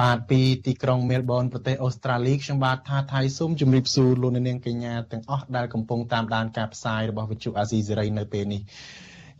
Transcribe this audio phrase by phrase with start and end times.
[0.00, 8.62] បាទពីទីក្រុងមែលប៊នប្រទេសអូស្ត្រាលីខ្ញុំបាទថាថៃសូមជម្រាបសួរលោកអ្នកនាងកញ្ញាទាំងអស់ដែលកំពុងតាមដានការផ្សាយរបស់វិទ្យុអាស៊ីសេរីនៅពេលនេះ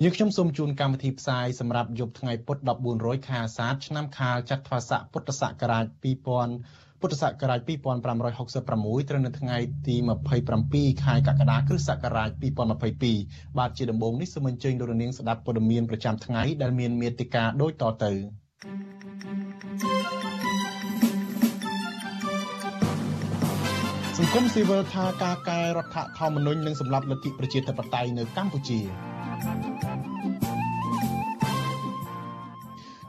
[0.03, 5.85] យើងខ្ញុំសូមជូនកម្មវិធីផ្សាយសម្រាប់យប់ថ្ងៃពុធ14រោចខែអាសាឍឆ្នាំខាលចត្វាស័កពុទ្ធសករាជ
[6.45, 7.61] 2000ពុទ្ធសករាជ
[8.25, 9.57] 2566ត្រូវនៅថ្ងៃ
[9.89, 9.97] ទី
[10.51, 12.31] 27ខែកក្កដាគ្រិស្តសករាជ
[12.95, 18.13] 2022បាទជាដំបូងនេះសូមអញ្ជើញលោកនាងស្ដាប់ព័ត៌មានប្រចាំថ្ងៃដែលមានមេត្តាដូចតទៅ
[19.81, 20.24] thank you
[24.25, 28.81] ង្គមស៊ីវិលថាការកែរដ្ឋធម្មនុញ្ញនឹងសម្លាប់លទ្ធិប្រជាធិបតេយ្យនៅកម្ពុជា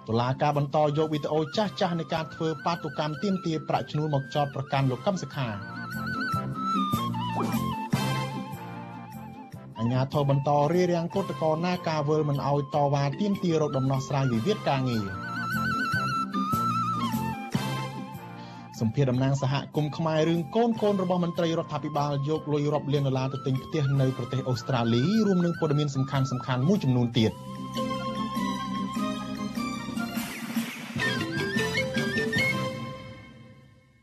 [0.07, 5.47] តុលាការបន្តយកវីដេអូចាស់ចាស់នៃការធ្វើបាតុកម្មទាមទារប្រាក់ឈ្នួលមកចោទប្រកាន់លោកកឹមសុខា
[9.79, 15.24] អញ្ញាធិបបន្តរៀបរៀងកតកោណាការវើលមិនអោយតវ៉ាទាមទាររកដំណោះស្រាយវិវាទការងារ
[18.79, 27.31] សម្ភារតំណាងសហគមន៍ខ្មែររឿងកូនកូនរបស់មន្ត្រីរដ្ឋាភិបាលយកលុយរាប់លានដុល្លារទៅទិញផ្ទះនៅប្រទេសអូស្ត្រាលីរួមនឹងព័ត៌មានសំខាន់សំខាន់មួយចំនួនទៀត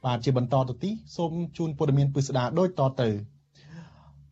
[0.04, 3.08] បាទជាបន្តទៅទីសូមជូនព័ត៌មានពិស្ដាដូចតទៅ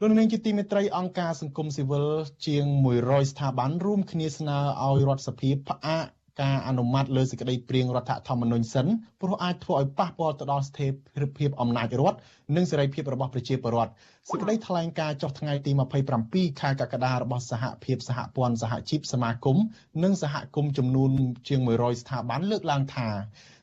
[0.00, 2.06] លោកនាងជាទីមេត្រីអង្គការសង្គមស៊ីវិល
[2.46, 2.64] ជាង
[2.98, 8.86] 100ស្ថាប័នរួមគ្នាស្នើឲ្យរដ្ឋសភាផ្អាក ការអនុម័តលើសេចក្តីព្រៀងរដ្ឋធម្មនុញ្ញសិន
[9.20, 10.86] ព្រោះអាចធ្វើឲ្យប៉ះពាល់ទៅដល់ស្ថិ
[11.22, 12.18] រភាពអំណាចរដ្ឋ
[12.56, 13.92] និងសេរីភាពរបស់ប្រជាពលរដ្ឋ
[14.30, 15.72] សេចក្តីថ្លែងការណ៍ចុះថ្ងៃទី
[16.16, 19.56] 27ខែកក្កដារបស់សហភាពសហព័ន្ធសហជីពសមាគម
[20.02, 21.10] និងសហគមន៍ចំនួន
[21.48, 23.08] ជាង100ស្ថាប័នលើកឡើងថា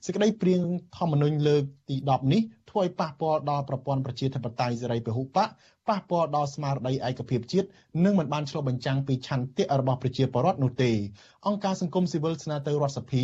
[0.06, 0.62] សេចក្តីព្រៀង
[0.98, 5.48] ធម្មនុញ្ញលើកទី10នេះធ្វើឲ្យប៉ះពាល់ដល់ប្រព័ន្ធប្រជាធិបតេយ្យសេរីពហុបក
[5.90, 7.68] ប៉ះពាល់ដល់ស្មារតីឯកភាពជាតិ
[8.06, 10.92] និងមិនបានឆ្លុះបញ្ចាំងពីឆន្ទៈរបស់ប្រជាពលរដ្ឋនោះទេ
[11.48, 13.24] អង្គការសង្គមស៊ីវិលស្នើទៅរដ្ឋសភា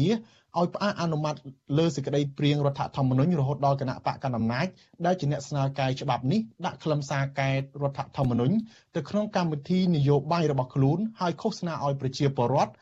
[0.60, 1.36] ឲ្យផ្អាកអនុម័ត
[1.78, 4.68] លើសេចក្តីព្រៀងរដ្ឋធម្មនុញ្ញរហូតដល់គណៈបកកណ្ដាលអំណាច
[5.06, 7.56] ដែលជាអ្នកស្នើកែច្បាប់នេះដាក់ខ្លឹមសារកែរ
[7.90, 8.56] ដ្ឋធម្មនុញ្ញ
[8.96, 12.74] ទៅក្នុងកម្មវិធីនយោបាយរបស់ខ្លួនហើយឃោសនាឲ្យប្រជាពលរដ្ឋ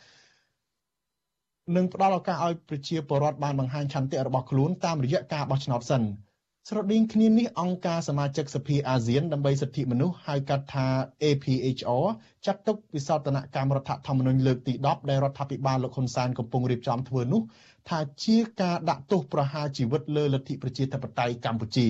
[1.75, 6.03] និងផ្ដល់ឱកាសឲ្យប្រជាពលរដ្ឋបានបង្ហាញឆន្ទៈរបស់ខ្លួនតាមរយៈការបោះឆ្នោតសិន
[6.69, 10.87] ស្រដៀងគ្នានេះអង្គការសមាជិកសភាអាស៊ានដើម្បីសិទ្ធិមនុស្សហៅកាត់ថា
[11.23, 12.05] APHR
[12.45, 17.41] ចាត់ទុកវិសោធនកម្មរដ្ឋធម្មនុញ្ញលើកទី10ដែលរដ្ឋាភិបាលលោកហ៊ុនសែនកំពុងរៀបចំធ្វើនោះ
[17.89, 21.87] ថាជាការដាក់ទោសប្រហារជីវិតលើលទ្ធិប្រជាធិបតេយ្យកម្ពុជា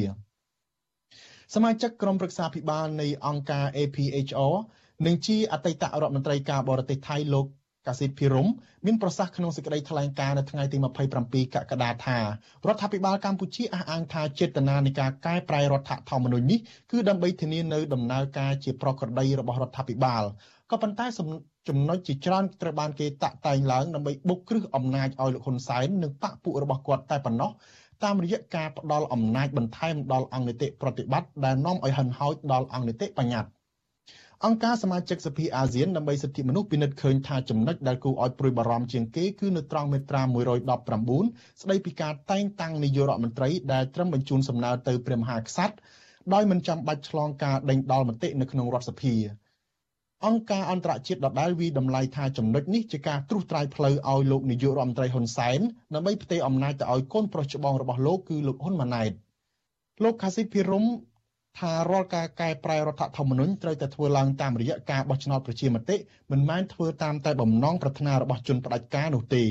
[1.54, 4.54] សមាជិកក្រុមប្រឹក្សាភិបាលនៃអង្គការ APHR
[5.06, 7.48] និងជាអតីតរដ្ឋមន្ត្រីការបរទេសថៃលោក
[7.88, 8.48] កាស៊ីតភិរម
[8.86, 10.78] មានប្រសាសន៍ក្នុងសេចក្តីថ្លែងការណ៍នៅថ្ងៃទី
[11.18, 12.24] 27កក្កដាថារ
[12.74, 16.60] ដ្ឋាភិបាលកម្ពុជាអះអាងថាចេតនានៃការកែប្រែរដ្ឋធម្មនុញ្ញនេះ
[16.92, 20.24] គឺដើម្បីធានានៅដំណើរការជាប្រក្រតីរបស់រដ្ឋាភិបាល
[20.72, 21.06] ក៏ប៉ុន្តែ
[21.70, 27.52] ចំណុចជាច្រើនត្រូវបានគេតាក់តែងឡើងដើម្បីបុកគ្រឹះអំណាចឲ្យលោកហ៊ុនសែននិងបកពួករបស់គាត់តែប៉ុណ្ណោះ
[28.04, 33.61] តាមរយៈការផ្ដល់អំណាចបន្ថែមដល់អង្គនីតិប្រតិបត្តិដែលនាំឲ្យហិនហោចដល់អង្គនីតិបញ្ញត្តិ
[34.46, 40.22] អង្គការសមាជិកសភាអាស៊ានដើម្បីសិទ្ធិមនុស្សពិនិត្យឃើញថាចំណុចដែលគួរឲ្យព្រួយបារម្ភជាងគេគឺនៅត្រង់មាត្រា
[40.92, 45.76] 119ស្ដីពីការតែងតាំងនាយករដ្ឋមន្ត្រីដែលត្រឹមបញ្ជូនសំណើទៅព្រះមហាក្សត្រ
[46.34, 49.16] ដោយមិនចាំបាច់ឆ្លងការដេញដោលមតិនៅក្នុងរដ្ឋសភា
[50.26, 55.60] អង្គការអន្តរជាតិដដែលវិតម្លៃថាចំណុចនេះជាការត្រួសត្រាយផ្លូវឲ្យលោកនាយករដ្ឋមន្ត្រីហ៊ុនសែន
[55.96, 59.12] ដើម្បីផ្ទេរអំណាចទៅឲ្យកូនប្រុសច្បងរបស់លោកគឺលោកហ៊ុនម៉ាណែត
[60.04, 60.86] លោកខាស៊ីភិរម
[61.60, 65.96] ថារាល់ការកែប្រែរដ្ឋធម្មនុញ្ញត្រូវតែធ្វើឡើងតាមរយៈការបោះឆ្នោតប្រជាមតិ
[66.32, 69.44] មិនមែនធ្វើតាមតែបំណងប្រាថ្នារបស់ជនផ្ដាច់ការនោះទេ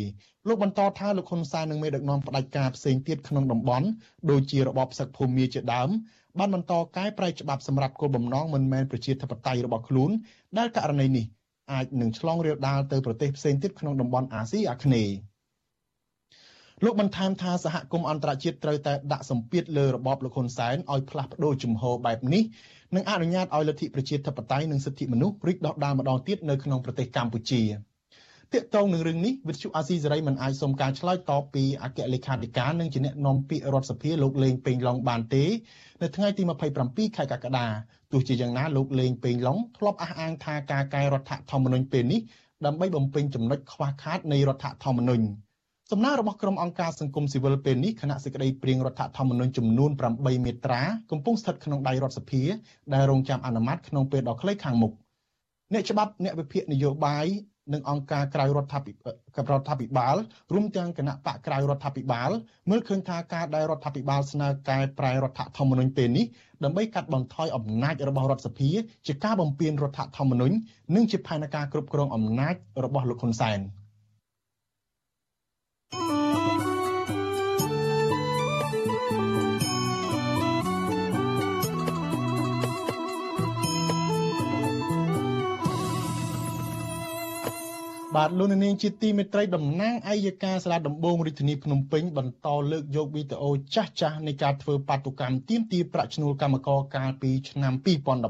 [0.49, 3.87] លោកបន្តថាលោកហ៊ុនសែននិងមេដឹកនាំផ្ដាច់ការផ្សេងទៀតក្នុងតំបន់
[4.31, 5.89] ដូចជារបបសឹកភូមិជាដើម
[6.39, 10.11] បានបន្តកែប្រែច្បាប់សម្រាប់គោលបំណងមិនមែនប្រជាធិបតេយ្យរបស់ខ្លួន
[10.59, 11.25] ដែលករណីនេះ
[11.73, 15.15] អាចនឹងឆ្លងរាលដាលទៅប្រទេសផ្សេងទៀតក្នុងតំបន់អាស៊ីអាគ្នេយ៍
[16.85, 22.43] លោកបន្ថែមថាសហគមន៍អន្តរជាតិត្រូវតែដាក់សម្ពាធលើរបបលោកហ៊ុនសែនឲ្យផ្លាស់ប្តូរជំហរបែបនេះ
[22.95, 27.63] និងអនុញ្ញាតឲ្យលទ្ធិប្រជាធិបតេយ្យនិងសិទ្ធិមនុស្សរីកដុះដាលម្ដងទៀតនៅក្នុងប្រទេសកម្ពុជា
[28.53, 35.45] ទាក់ទងនឹងរឿងនេះវិទ្យុអាស៊ីសេរីមិនអាចសុំការឆ្លើយតបពីអគ្គលេខាធិការនិងជាអ្នកនាំពាក្យរដ្ឋសភាលោកលេងពេញឡុងបានទេ
[36.03, 36.43] នៅថ្ងៃទី
[36.81, 37.67] 27ខែកក្កដា
[38.13, 42.21] ទោះជាយ៉ាងណាលោកលេងពេញឡុងធ្លាប់អះអាងថាការកែរដ្ឋធម្មនុញ្ញពេលនេះ
[42.67, 45.27] ដើម្បីបំពេញចំណុចខ្វះខាតនៃរដ្ឋធម្មនុញ្ញ
[45.91, 52.43] សំណើរបស់ក្រុមអង្គការសង្គមស៊ីវិលពេលនេះគណៈសេចក្តីព្រៀងរដ្ឋធម្មនុញ្ញចំនួន8មាត្រាកំពុងស្ថិតក្នុងដៃរដ្ឋសភា
[52.95, 54.93] ដែលរងចាំអនុម័តក្នុងពេលដ៏ខ្លីខាងមុខ
[55.73, 57.27] អ្នកច្បាប់អ្នកវិភាគនយោបាយ
[57.73, 58.95] និងអង្គការក្រៅរដ្ឋាភិរ
[59.61, 60.17] ដ្ឋាភិបាល
[60.53, 62.31] រួមទាំងគណៈបកក្រៅរដ្ឋាភិបាល
[62.71, 66.27] មើលឃើញថាការដែលរដ្ឋាភិបាលស្នើកែប្រែរដ្ឋធម្មនុញ្ញពេលនេះ
[66.65, 68.71] ដើម្បីកាត់បន្ថយអំណាចរបស់រដ្ឋសភា
[69.07, 70.55] ជាការបំពានរដ្ឋធម្មនុញ្ញ
[70.95, 72.55] និងជាផែនការគ្រប់គ្រងអំណាច
[72.85, 73.61] របស់លោកហ៊ុនសែន។
[88.17, 97.75] បាទលោកនាងជាទីមេត្រីតំណាងអัยការសាលាដំបងរាជធានីភ្នំពេញបន្តលើកយកវីដេអូចាស់ចាស់នៃការធ្វើបាតុកម្មទាមទារប្រាក់ឈ្នួលកម្មករកាលពីឆ្នាំ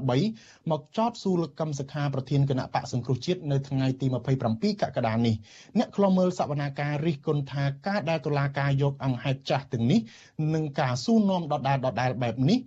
[0.07, 4.07] 2013មកចោទសួរលោកកឹមសុខាប្រធានគណៈបកសង្គ្រោះជាតិនៅថ្ងៃទី
[4.45, 5.35] 27កក្កដានេះ
[5.79, 10.01] អ្នកខ្លំមើលសវនាការរិះគន់ថាការដែលតុលាការយកអង្គហេតុចាស់ទាំងនេះ
[10.55, 12.61] និងការសួរនាំដដែលដដែលបែបនេះ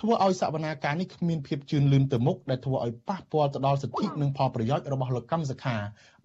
[0.00, 5.76] ធ្វើឲ្យសវនាការនេះគ្មានភាពជឿនលឿនទៅមុខដែលធ្វើឲ្យប៉ះពាល់ទៅដល់សិទ្ធិនិងផលប្រយោជន៍របស់លោកកម្មសខា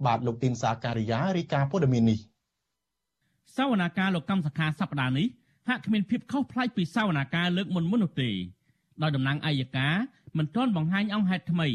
[0.05, 2.19] បាទលោកទីនសាការីយ៉ារីកាព័ត៌មាននេះ
[3.57, 5.27] សវនាការលោកកម្មសខាសប្តាហ៍នេះ
[5.69, 8.29] ហាក់គ្មានភាពខុសប្លែកពីសវនាការលើកមុនមុននោះទេ
[9.01, 9.95] ដោយតំណាងអัยការ
[10.37, 11.67] មិនទាន់បង្ហាញអង្គហេតុថ្មី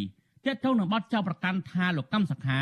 [0.44, 2.60] ទាក់ទងនឹងបទចោទប្រកាន់ថាលោកកម្មសខា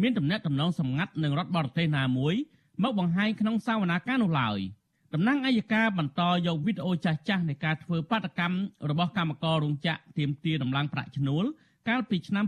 [0.00, 2.34] មានទំនាក់ទំនងសម្ងាត់នឹងរដ្ឋបរទេសណាមួយ
[2.82, 4.58] មកបង្ហាញក្នុងសវនាការនោះឡើយ។
[5.14, 8.56] តំណាងអัยការបន្តយកវីដេអូចាស់ចាស់នៃការធ្វើបាតកម្ម
[8.90, 11.44] របស់កម្មកររោងចក្រទៀមទាដំឡើងប្រាក់ឈ្នួល
[11.88, 12.44] កាលពីឆ្នាំ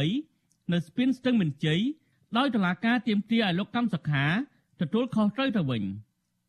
[0.00, 1.80] 2013នៅស្ពានស្ទឹងមានជ័យ
[2.36, 4.24] ដោយតុលាការទៀមទាឲ្យលោកកម្មសខា
[4.80, 5.82] ទទួលខុសត្រូវទៅវិញ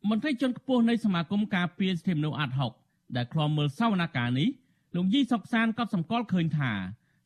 [0.08, 2.72] មន្ត្រីជាន់ខ្ពស់នៃសមាគមការពារសិទ្ធិមនុស្សអាត់ហុក
[3.16, 4.48] ដែលឃ្លាំមើលសវនកម្មនេះ
[4.96, 6.72] លោកយីសុកសានក៏សម្គាល់ឃើញថា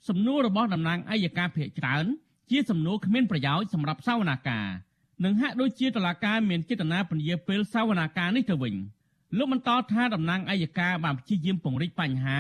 [0.08, 2.04] សំណួររបស់តំណាងអัยការភាគច្រើន
[2.50, 4.89] ជាសំណួរគ្មានប្រយោជន៍សម្រាប់សវនកម្ម
[5.24, 8.74] និងហាក់ដូចជាតឡាការមានចេតនាពន្យាពេលសវនាការនេះទៅវិញ
[9.38, 12.38] លោកបន្តថាតំណាងអัยការបានព្យាយាមពង្រីកបញ្ហា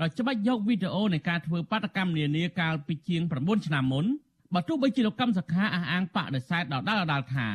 [0.00, 4.04] ដោយច្បាច់យកវីដេអូនៃការធ្វើបាតកម្មនានាកាលពីជាង9ឆ្នាំមុន
[4.54, 7.48] បើទោះបីជាលោកកម្មសខាអះអាងបដិសេធដដែលដដែលថា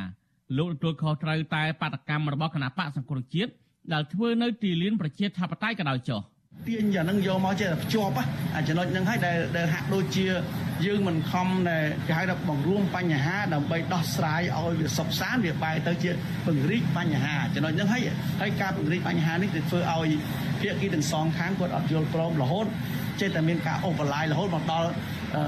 [0.57, 3.51] លោកទទួលខុសត្រូវតែបាតកម្មរបស់គណៈបកសង្គ្រោះជាតិ
[3.93, 6.21] ដែលធ្វើនៅទីលានប្រជាធិបតេយ្យក៏ដោយចុះ។
[6.67, 8.15] ទាញយ៉ាងហ្នឹងយកមកចេះតែភ្ជាប់
[8.55, 10.25] អាចំណុចហ្នឹងហើយដែលដែលហាក់ដូចជា
[10.85, 16.11] យើងមិនខំដែលគេហៅថាបង្រួមបញ្ហាដើម្បីដោះស្រាយឲ្យវាសុខសាន្តវាបែរទៅជា
[16.45, 18.01] ពង្រីកបញ្ហាចំណុចហ្នឹងហើយ
[18.41, 20.09] ហើយការពង្រីកបញ្ហានេះគឺធ្វើឲ្យ
[20.61, 22.65] ភាគីទាំងសងខាងគាត់អត់យល់ព្រមរហូត
[23.21, 24.89] ចេះតែមានការអូបឡាយរហូតមកដល់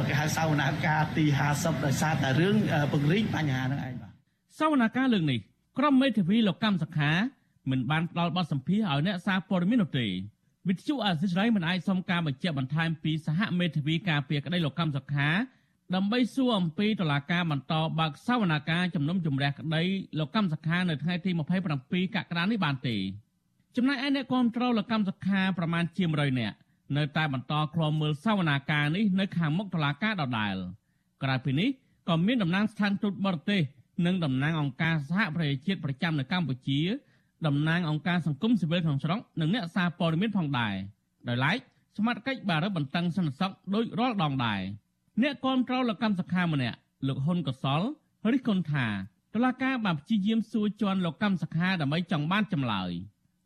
[0.07, 1.25] គេហៅសវនាការទី
[1.55, 2.55] 50ដោយសារតែរឿង
[2.91, 4.11] ពង្រីកបញ្ហាហ្នឹងឯងបាទ
[4.59, 5.39] សវនាការលើកនេះ
[5.77, 7.11] ក្រុមមេធាវីលោកកម្មសខា
[7.71, 10.07] មិនបានផ្ដល់បទសម្ភាសឲ្យអ្នកសារព័ត៌មាននោះទេ
[10.67, 15.29] វិទ្យុអាស៊ីសេរីមិនអាចសុំការបញ្ជាក់បន្ថែមពីសហមេធាវីការពារក្តីលោកកម្មសុខា
[15.95, 19.83] ដើម្បីសួរអំពីតឡាការបន្តបើកសវនាការជំនុំជម្រះក្តី
[20.19, 21.31] លោកកម្មសុខានៅថ្ងៃទី
[21.73, 22.95] 27កក្កដានេះបានទេ
[23.75, 26.55] ចំណែកឯអ្នកគាំទ្រលោកកម្មសុខាប្រមាណជា100នាក់
[26.97, 30.55] នៅតែបន្តឃ្លាំមើលសវនាការនេះនៅខាងមុខតឡាការដដែល
[31.23, 31.69] ក្រៅពីនេះ
[32.09, 33.61] ក៏មានតំណាងស្ថានទូតបរទេស
[34.05, 36.79] និងតំណាងអង្គការសហប្រជាជាតិប្រចាំនៅកម្ពុជា
[37.45, 40.73] តំណាងអង្គការសង្គមស៊ីវិលក្នុងស្រុកនិងអ្នកសារព័ត៌មានផងដែរ
[41.27, 41.57] ដោយឡែក
[41.97, 44.61] សមាជិកបារឹបបន្តឹងសន្តិសុខដោយរាល់ដងដែរ
[45.21, 47.81] អ្នកគាំទ្រលោកកម្មសខាម្នាក់លោកហ៊ុនកសល
[48.31, 48.85] រិះគន់ថា
[49.33, 52.91] តុលាការបានព្យាយាមសួរជន់លោកកម្មសខាដើម្បីចង់បានចម្លើយ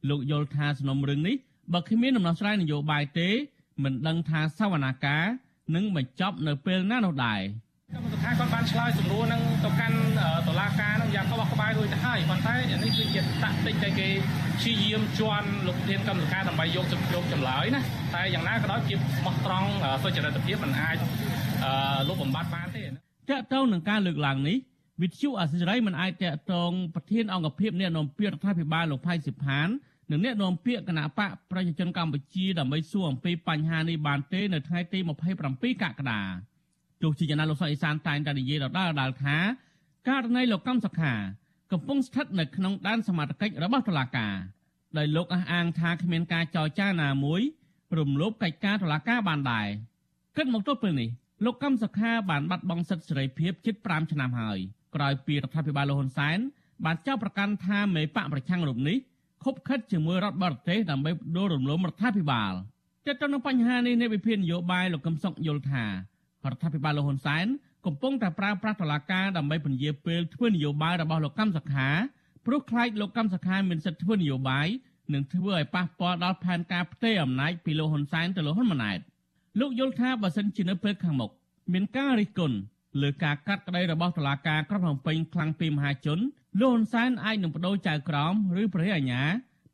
[0.09, 1.35] លោកយល់ថាសំណុំរឿងនេះ
[1.73, 3.29] បើគ្មានដំណោះស្រាយនយោបាយទេ
[3.83, 5.25] មិនដឹងថាសវនាការ
[5.75, 7.41] នឹងបញ្ចប់នៅពេលណានោះដែរ
[7.93, 9.97] កម្មសខាគាត់បានឆ្លើយសំណួរនឹងទៅកាន់
[10.47, 11.00] តុលាការ
[11.77, 14.07] រួចទៅហើយប៉ុន្តែនេះគឺជាតាក់ទិចដែលគេ
[14.57, 17.81] ព្យាយាមជន់លោកប្រធានកម្មសខាដើម្បីយកយកចម្លើយណា
[18.15, 19.69] តែយ៉ាងណាក៏ដោយជាបោះត្រង់
[20.03, 20.97] សុចរិតភាពមិនអាច
[22.09, 24.57] លុបបំបាត់បានទេតើតើនឹងការលើកឡើងនេះ
[25.01, 29.67] វិទ្យុអសិរ័យមិនអាចតកតងប្រធានអង្គភិបអ្នកនាំពាក្យរដ្ឋាភិបាលលោកផៃសិផាន
[30.11, 34.99] និងអ្នកនាំពាក្យគណៈបកប្រជាជនកម្ពុជាដើម្បីសួរអំពីបញ្ហានេះបានទេនៅថ្ងៃទី
[35.41, 36.21] 27កក្កដា
[37.03, 39.37] ទោះជាយ៉ាងណាលោកសុកអេសានតែងតែនិយាយដដែលដដែលថា
[40.09, 41.13] ករណីលោកកំសខា
[41.71, 44.35] កំពុងស្ថិតនៅក្នុងដែនសមត្ថកិច្ចរបស់តុលាការ
[44.97, 47.41] ដោយលោកអះអាងថាគ្មានការចរចាណាមួយ
[47.99, 49.67] រំលោភកិច្ចការតុលាការបានដែរ
[50.37, 51.09] គិតមកទល់ពេលនេះ
[51.45, 54.59] លោកកំសខាបានបាត់បង់សិទ្ធិសេរីភាពជិត5ឆ្នាំហើយ
[54.95, 56.39] ក្រោយពីរដ្ឋាភិបាលលហ៊ុនសែន
[56.85, 58.97] បានចោទប្រកាន់ថាមេបកប្រឆាំងរូបនេះ
[59.43, 62.53] ខុបខិតជាមួយរដ្ឋបរទេសដើម្បីដួលរំលំរដ្ឋាភិបាល
[63.05, 65.89] ទាក់ទងនឹងបញ្ហានេះនៃវិភាគនយោបាយលោកកឹមសុខយល់ថារ
[66.53, 67.45] ដ្ឋាភិបាលលហ៊ុនសែន
[67.85, 71.89] កំពុងតែប្រើប្រាស់តុលាការដើម្បីពន្យាពេលធ្វើនយោបាយរបស់លោកកម្មសខា
[72.45, 74.67] ព្រោះខ្លាចលោកកម្មសខាមានសិទ្ធិធ្វើនយោបាយ
[75.13, 78.99] នឹងធ្វើឲ្យប៉ះពាល់ដល់ផែនការផ្ទេរអំណាចពីលោកហ៊ុនសែនទៅលោកហ៊ុនម៉ាណែត
[79.59, 81.31] លោកយល់ថាបើសិនជានៅពេលខាងមុខ
[81.73, 82.57] មានការរិះគន់
[83.01, 86.19] លើការកាត់ក្តីរបស់តុលាការក្រុងភ្នំពេញខ្លាំងពីមហាជន
[86.59, 89.21] លោកហ៊ុនសែនអាចនឹងបដូរចៅក្រមឬព្រះអាជ្ញា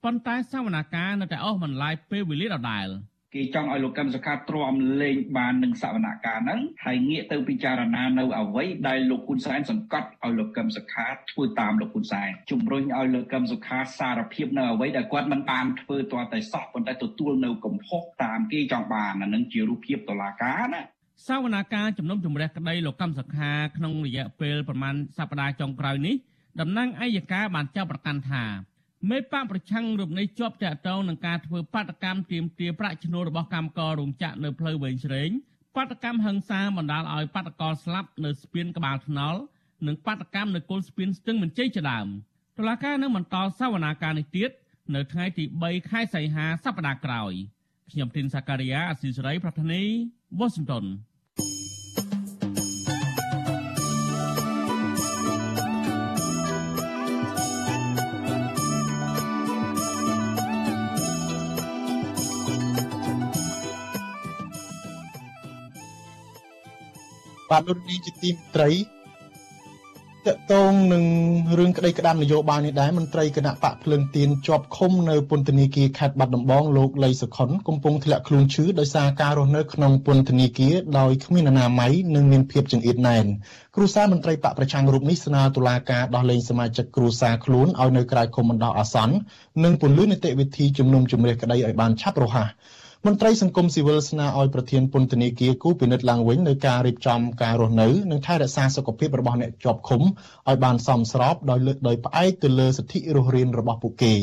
[0.03, 2.87] ប៉ុន្តែសវនកម្មនៅតែអស់មិនឡាយពេលវេលាដដែល។
[3.35, 20.81] គេចង់ឲ្យលោកកឹមសុខាទ្រាំលេងបាននឹងសវនកម្មហ្នឹងហើយងាកទៅពិចារណានៅអ្វីដែលលោកហ៊ុនសែនសង្កត់ឲ្យលោកកឹមសុខាធ្វើតាមលោកហ៊ុនសែនជំរុញឲ្យលោកកឹមសុខាសារភាពនៅអ្វីដែលគាត់មិនបានធ្វើទាល់តែសោះប៉ុន្តែទទួលនៅកំហុសតាមគេចង់បានអានឹងជារូបភាពតឡាការណា
[21.27, 26.15] សវនាការជំនុំជម្រះក្តីលោកកម្មសខាក្នុងរយៈពេលប្រមាណសប្តាហ៍ចុងក្រោយនេះ
[26.59, 28.43] តំណាងអัยការបានចោទប្រកាន់ថា
[29.09, 35.29] មេបកប្រឆាំងរូបនេះជាប់តាក់ទងនឹងការធ្វើបាតកម្មទាមទារប្រាក់ឈ្នួលរបស់កម្មកររោងចក្រនៅផ្លូវវែងស្រេង
[35.75, 39.39] បាតកម្មហិង្សាបណ្ដាលឲ្យបាតកោស្លាប់នៅស្ពានក្បាលថ្នល់
[39.87, 42.07] និងបាតកម្មនៅគល់ស្ពានស្ទឹងមន្ជ័យជាដើម
[42.57, 44.49] តុលាការនឹងបន្តសវនាការនេះទៀត
[44.95, 47.33] នៅថ្ងៃទី3ខែសីហាសប្តាហ៍ក្រោយ
[47.91, 49.83] ខ្ញុំទីនសាការីយ៉ាអស៊ីសេរីប្រធានី
[50.39, 50.85] វ៉ាស៊ីនតោន
[67.51, 68.71] បាទលោកនាងជាទីត្រី
[70.27, 71.03] តកតងនឹង
[71.57, 83.25] រឿងក្តីក្តាំនយោបាយនេះដែរមន្ត្រីគណៈបកភ្លើងទៀនជាប់ឃុំនៅពន្ធនាគារខេត្តបាត់ដំបងលោកលីសុខុនកំពុងធ្លាក់ខ្លួនឈឺដោយសារការរស់នៅក្នុងពន្ធនាគារដោយគ្មានអនាម័យនិងមានភាពចង្អៀតណែន
[83.75, 89.15] គ្រូសាមន្ត្រីបកប្រឆាំងរូបនេះស្នើតុលាការដោះលែងសមាជិកគ្រួសារខ្លួនឲ្យនៅក្រៅឃុំបណ្ដោះអាសន្ន
[89.63, 92.49] និងពន្យល់នីតិវិធីជំនុំជម្រះក្តីឲ្យបានឆាប់រហ័ស
[93.05, 104.13] មន្ត្រីសង្គមស៊ីវិលស្នើឲ្យប្រធានពន្ធនាគារគូពិនិត្យឡើងវិញនៅការរៀបចំការរស់នៅនិងថែរក្សាសុខភាពរបស់អ្នកជាប់ឃុំឲ្យបានសមស្របដោយលើកដោយផ្អែកទៅលើសិទ្ធិរស់រានរបស់ពួកគេ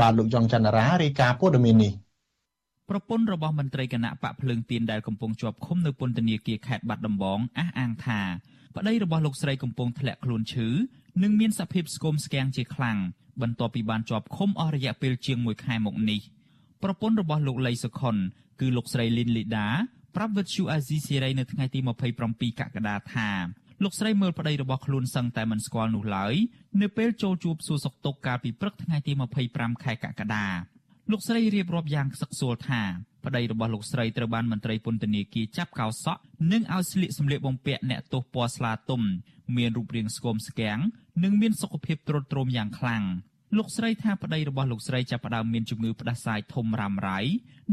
[0.00, 1.92] បាទលោកយ៉ងច័ន្ទរារាយការណ៍ព័ត៌មាននេះ
[2.90, 8.20] ប្រពន្ធរបស់មន្ត្រីគណៈបកភ្លើងទៀនដែលកំពុងជាប់ឃុំនៅពន្ធនាគារខេត្តបាត់ដំបងអះអាងថា
[8.76, 10.68] ប្តីរបស់លោកស្រីកំពុងធ្លាក់ខ្លួនឈឺ
[11.22, 12.98] និងមានសភាពស្គមស្គាំងជាខ្លាំង
[13.42, 16.20] បន្ទាប់ពីបានជាប់ឃុំអស់រយៈពេលជាង1ខែមកនេះ។
[16.82, 18.16] ប្រពន្ធរបស់លោកលីសុខុន
[18.60, 19.68] គឺលោកស្រីលីនលីដា
[20.16, 21.80] ប្រាប់វិទ្យុអាស៊ីសេរីនៅថ្ងៃទី
[22.20, 23.30] 27កក្កដាថា
[23.82, 26.34] លោកស្រីមើលប្តីរបស់ខ្លួនសឹងតែមិនស្គាល់នោះឡើយ
[26.80, 29.12] នៅពេលចូលជួបសួរសុខទុក្ខកាលពីព្រឹកថ្ងៃទី
[29.48, 30.46] 25ខែកក្កដា
[31.10, 32.82] លោកស្រីរៀបរាប់យ៉ាងខ្សឹកខ្សួលថា
[33.24, 36.20] ប្តីរបស់លោកស្រីត្រូវបានមន្ត្រីពន្ធនាគារចាប់កោសក់
[36.52, 39.02] និងឲ្យស្លៀកសម្លៀកបំពាក់អ្នកទោសពណ៌ស្លាទុំ
[39.56, 40.78] មានរូបរាងស្គមស្គាំង
[41.24, 43.02] និងមានសុខភាពទ្រុឌទ្រោមយ៉ាងខ្លាំង។
[43.58, 47.20] លោកស្រីថាប្តីរបស់លោកស្រីចាប់ផ្ដើមមានជំងឺផ្ដាសាយធំរ៉ាំរ៉ៃ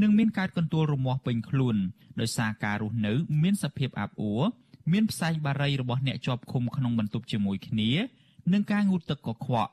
[0.02, 1.76] និងមានការកន្ទួលរមាស់ពេញខ្លួន
[2.20, 4.44] ដោយសារការរស់នៅ មានសភាពអាប់អួរ
[4.92, 7.92] មានផ្សែងបារីរបស់អ្នកជាប់ឃុំក្នុងបន្ទប់ជាមួយគ្នា
[8.54, 9.72] និងការងូតទឹកកខ្វក់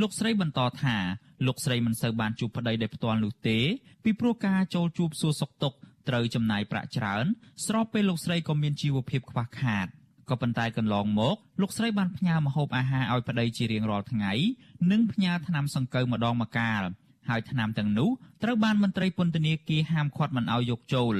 [0.00, 0.96] លោកស្រីបន្តថា
[1.46, 3.58] លោកស្រីមិនសូវបានជួបប្តីដោយផ្ទាល់នោះទេ
[4.04, 5.76] ពីព្រោះការចូលជួបសួរសុខទុក្ខ
[6.08, 7.24] ត្រូវចំណាយប្រាក់ច្រើន
[7.66, 9.88] ស្របពេលលោកស្រីក៏មានជីវភាពខ្វះខាត
[10.30, 14.32] ក៏ប៉ុន្តែកន្លងមកលោកស្រីបានផ្ញើម្ហូបអាហារឲ្យប្តីជារៀងរាល់ថ្ងៃ
[14.90, 16.82] និងផ្ញើថ្នាំសង្កូវម្ដងម្កាល
[17.28, 18.10] ហើយថ្នាំទាំងនោះ
[18.42, 21.14] ត្រូវបានមន្ត្រីពន្ធនាគារហាមឃាត់មិនឲ្យយកចូល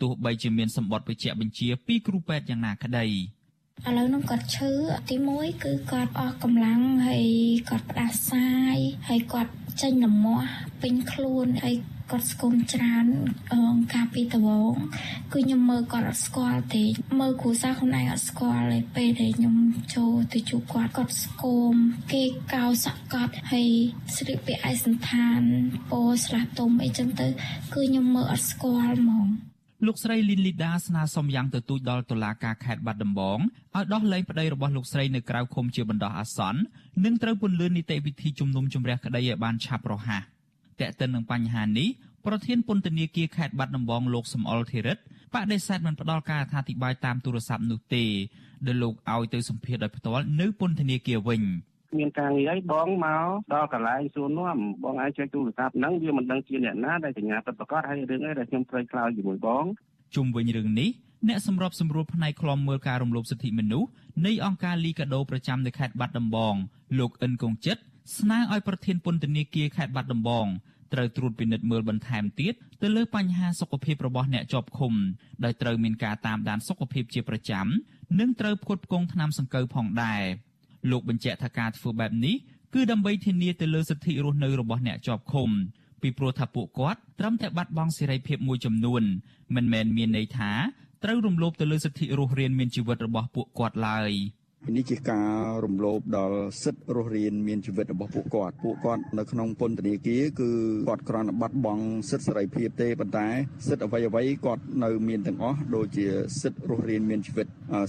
[0.00, 4.70] ទោះបីជាមានសម្បត្តិបញ្ជាក់បញ្ជាពីគ្រូពេទ្យយ៉ាងណាក្តីឥឡូវនោះគាត់ឈឺ
[5.08, 7.26] ទី1គឺគាត់អស់កម្លាំងហើយ
[7.68, 8.76] គាត់ផ្ដាសាយ
[9.08, 9.52] ហើយគាត់
[9.82, 10.50] ចេញលមាស់
[10.82, 11.74] ពេញខ្លួនហើយ
[12.10, 13.06] គាត់ស្គមច្រើន
[13.54, 14.36] អងការពីដ
[14.70, 14.74] ង
[15.32, 16.84] គឺខ្ញុំមើលគាត់អត់ស្គាល់ទេ
[17.20, 19.56] មើលគ្រូសាខ្លួនឯងអត់ស្គាល់ទេពេលដែលខ្ញុំ
[19.94, 21.42] ចូលទៅជួបគាត់គាត់ស្គ
[21.72, 21.74] ម
[22.12, 22.22] គេ
[22.54, 23.70] កោសក់គាត់ហើយ
[24.16, 25.40] ស្លៀកពាក់ឯកសន្តាន
[25.90, 29.26] ពោស្លាស់ទុំអីចឹងទៅ គឺខ្ញុំមើលអត់ស្គាល់ហ្មង
[29.86, 36.60] លោកស្រីលីនលីដាស្នើសុំយ៉ាងទៅទូចដល់តុលាការខេត្តបាត់ដំបងឲ្យដោះលែងប្តីរបស់លោកស្រីនៅក្រៅឃុំជាបណ្ដោះអាសន្ន
[37.04, 40.22] និងត្រូវពន្លឿននីតិវិធីជំនុំជម្រះក្តីឲ្យបានឆាប់រហ័ស
[40.80, 41.88] តេតិននឹងបញ្ហានេះ
[42.26, 44.98] ប្រធានពន្ធនាគារខេត្តបាត់ដំបងលោកសំអល់ធីរិត
[45.34, 48.04] បដិសេធមិនផ្ដល់ការអធិប្បាយតាមទូរស័ព្ទនោះទេ
[48.66, 51.42] ដែលលោកឲ្យទៅសម្ភាសដោយផ្ទាល់នៅពន្ធនាគារវិញ
[51.98, 59.64] មានការងារអីបងមកដល់កន្លែងសួរនាំបងអាចចែកទូរស័ព្ទហ្នឹងវាមិនដឹងជាអ្នកណាដែលសញ្ញាពិតប្រាកដហើយរឿងអីដែលខ្ញុំត្រូវខ្លោចជាមួយបង
[60.14, 60.90] ជុំវិញរឿងនេះ
[61.28, 63.88] អ្នកសម្របសម្រួលផ្នែកខ្លំមើលការរំលោភសិទ្ធិមនុស្ស
[64.26, 66.54] នៃអង្គការលីកាដូប្រចាំនៅខេត្តបាត់ដំបង
[66.98, 67.82] លោកអិនកុងចិត្ត
[68.18, 70.46] ស្នើឲ្យប្រធានពន្ធនាគារខេត្តបាត់ដំបង
[70.92, 74.92] ត្រូវត្រួតពិនិត្យមើលបន្ថែមទៀតទៅលើបញ្ហាសុខភាពរបស់អ្នកជាប់ឃុំ
[75.44, 77.66] ដោយត្រូវមានការតាមដានសុខភាពជាប្រចាំ
[78.20, 80.22] និងត្រូវផ្គត់ផ្គង់ថ្នាំសង្កូវផងដែរ
[80.90, 82.36] លោកបញ្ជាក់ថាការធ្វើបែបនេះ
[82.74, 85.48] គឺដើម្បីធានាទៅលើសិទ្ធិរស់នៅរបស់អ្នកជាប់ឃុំ
[86.02, 89.02] ពីព្រោះថាពួកគាត់ត្រឹមតែបាត់បង់សេរីភាពមួយចំនួន
[89.54, 90.52] មិនមែនមានន័យថា
[91.04, 94.12] ត្រូវរំលោភទៅលើសិទ្ធិរស់រានមានជីវិតរបស់ពួកគាត់ឡើយ។
[94.72, 95.30] នេះជាការ
[95.64, 100.50] រំលោភដល់សិទ្ធិរស់រានមានជីវិតរបស់ពួកគាត់ពួកគាត់នៅក្នុងពន្ធនាគារគឺ
[100.88, 103.26] គាត់គ្រាន់តែបាត់បង់សិទ្ធិសេរីភាពទេប៉ុន្តែ
[103.68, 106.06] សិទ្ធិអ្វីអ្វីគាត់នៅមានទាំងអស់ដូចជា
[106.42, 107.46] សិទ្ធិរស់រានមានជីវិត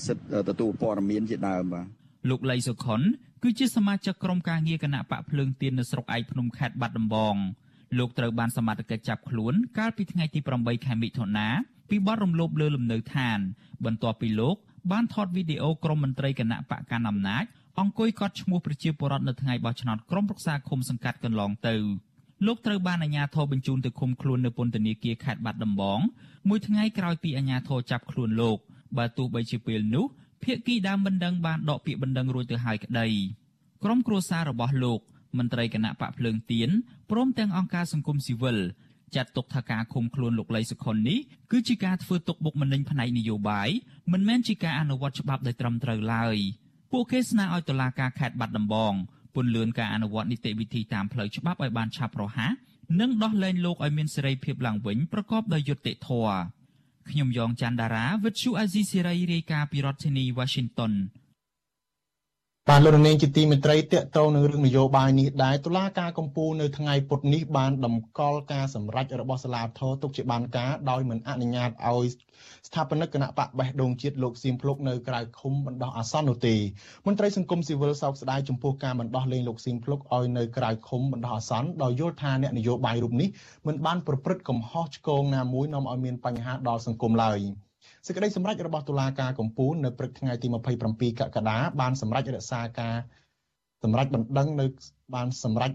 [0.07, 1.85] សិទ្ធិទទួលព័ត៌មានជាដើមបាទ
[2.29, 3.01] លោកលីសុខុន
[3.43, 7.35] គឺជាសមាជិកក្រុមការងារគណៈបកភ្លើងទៀននៅស្រុកឯកភ្នំខេត្តបាត់ដំបង
[7.97, 11.47] លោកត្រូវបានសមត្ថកិច្ចចាប់ខ្លួនកាលពីថ្ងៃទី8ខែមិថុនា
[11.89, 13.39] ពីបទរំលោភលើលំនៅឋាន
[13.85, 14.57] បន្ទាប់ពីលោក
[14.91, 17.43] បានថតវីដេអូក្រុមមន្ត្រីគណៈបកកណ្ដាលអំណាច
[17.79, 21.75] អង្គុយកត់ឈ្មោះប្រជាពលរដ្ឋនៅថ្ងៃបោះឆ្នោតក្រុមប្រឹក្សាឃុំសង្កាត់កន្លងទៅ
[22.45, 25.99] លោកត្រូវបានអាជ្ញាធរបញ្ជូនទៅឃុំខ្លួននៅពន្ធនាគារខេត្តបាត់ដំបង
[26.49, 28.57] មួយថ្ងៃក្រោយពីអាជ្ញាធរចាប់ខ្លួនលោក
[28.97, 30.05] បើទោះបីជាពេលនោះ
[30.43, 33.07] ភៀកគីដើមបណ្ដឹងបានដកពាក្យបណ្ដឹងរួចទៅហើយក្តី
[33.83, 34.99] ក្រុមគ្រួសាររបស់លោក
[35.37, 36.69] មន្ត្រីគណៈបកភ្លើងទៀន
[37.11, 38.57] ព្រមទាំងអង្គការសង្គមស៊ីវិល
[39.15, 41.19] ចាត់ទុកថាការឃុំខ្លួនលោកលីសុខុននេះ
[41.51, 43.69] គឺជាការធ្វើទុកបុកម្នេញផ្នែកនយោបាយ
[44.11, 46.37] មិនមែនជាការអនុវត្តច្បាប់ដោយត្រឹមត្រូវឡើយ
[46.91, 48.93] ពួកគេស្នើឲ្យតុលាការខេត្តបាត់ដំបង
[49.35, 52.53] ពន្លឿនការអនុវត្តនីតិវិធីតាមផ្លូវច្បាប់ឲ្យបានឆាប់រហ័ស
[52.99, 56.35] និងដោះលែងលោកឲ្យមានសេរីភាពឡើងវិញប្រកបដោយយុត្តិធម៌
[57.09, 60.93] ខ្ញុំយ៉ងច័ន្ទដារាវិទ្យុអាស៊ីសេរីរាយការណ៍ពីរដ្ឋធានី Washington
[62.69, 72.05] បាទលោកនាងជាទីមេត្រីតកតងនឹងរឿងនយោបាយនេះដែរតុលាការកំពូលនៅថ្ងៃពុធនេះបានតម្កល់ការសម្រេចរបស់សាលាធរទុកជាបានការដោយមិនអនុញ្ញាតឲ្យ
[72.67, 76.55] ស្ថាបនិកគណៈបកបេះដូងជាតិលោកសៀមភ្លុកនៅក្រៅឃុំបណ្ដោះអាសន្ននោះទេ
[77.05, 83.29] មន្ត្រីសង្គមស៊ីវិលសោកស្ដាយចំពោះការបណ្ដោះលែងលោកសៀមភ្លុកឲ្យនៅក្រៅឃុំបណ្ដោះអាសន្នដោយយល់ថាអ្នកនយោបាយរូបនេះ
[83.67, 87.41] មិនបានប្រព្រឹត្តកំហុសឆ្គងណាមួយនាំឲ្យមានបញ្ហាដល់សង្គមឡើយ។
[88.07, 90.47] សេចក្តីសម្រេចរបស់តុលាការកំពូលនៅព្រឹកថ្ងៃទី
[90.87, 92.95] 27កក្កដាបានសម្រេចរក្សាការ
[93.83, 94.65] សម្រេចបណ្ដឹងនៅ
[95.15, 95.71] បានសម្រេច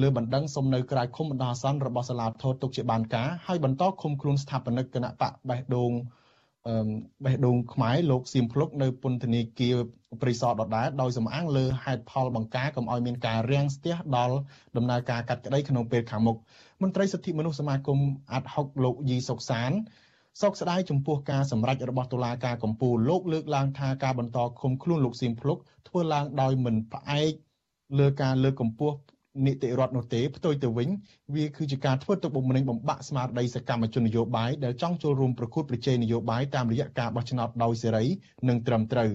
[0.00, 5.92] លើបណ្ដឹងសុំនៅក្រៅឃុំបណ្ដោះអាសន្នរបស់សាលាធរទុកជាបានការហើយបន្តឃុំខ្លួនស្ថាបនិកគណៈបកបេះដូង
[6.68, 6.74] អឺ
[7.24, 9.76] បេះដូងខ្មែរលោកសៀមភ្លុកនៅពន្ធនាគារ
[10.22, 14.36] ប្រិស័ទដដែលដោយសំអាងលើហេតុផលបង្ការកុំឲ្យមានការរាំងស្ទះដល់
[14.76, 16.36] ដំណើរការកាត់ក្តីក្នុងពេលខាងមុខ
[16.82, 17.98] មន្ត្រីសិទ្ធិមនុស្សសមាគម
[18.32, 19.72] អាត់ហុកលោកយីសុកសាន
[20.40, 25.58] សោកស្ដាយចំពោះការសម្រេចរបស់តុលាការកំពូលលោកលើកឡើងថាការបន្តឃុំខ្លួនលោកសៀមភ្លុក
[25.88, 27.32] ធ្វើឡើងដោយមិនផ្អែក
[27.98, 28.96] លើការលើកកម្ពស់
[29.46, 30.88] នីតិរដ្ឋនោះទេផ្ទុយទៅវិញ
[31.34, 38.04] វាគឺជាការធ្វើទុកបុកម្នេញបំបាក់ស្មារតីសកម្មជននយោបាយដែលចង់ចូលរួមប្រកួតប្រជែងនយោបាយតាមរយៈការបោះឆ្នោតដោយសេរី
[38.48, 39.10] និងត្រឹមត្រូវ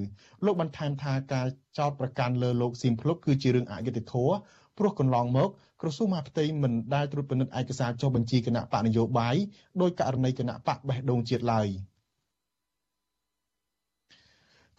[0.46, 1.46] លោកបន្ថែមថាការ
[1.78, 4.36] ចោទប្រកាន់លើលោកស៊ីមភ្លុកគឺជារឿងអយុត្តិធម៌
[4.78, 5.50] ព្រោះកន្លងមក
[5.82, 9.36] ក្រសួងមហាផ្ទៃមិនដែលត្រួតពិនិត្យឯកសារចុះបញ្ជីគណៈបកនយោបាយ
[9.82, 11.68] ដោយករណីគណៈបកបេះដូងជាតិឡើយ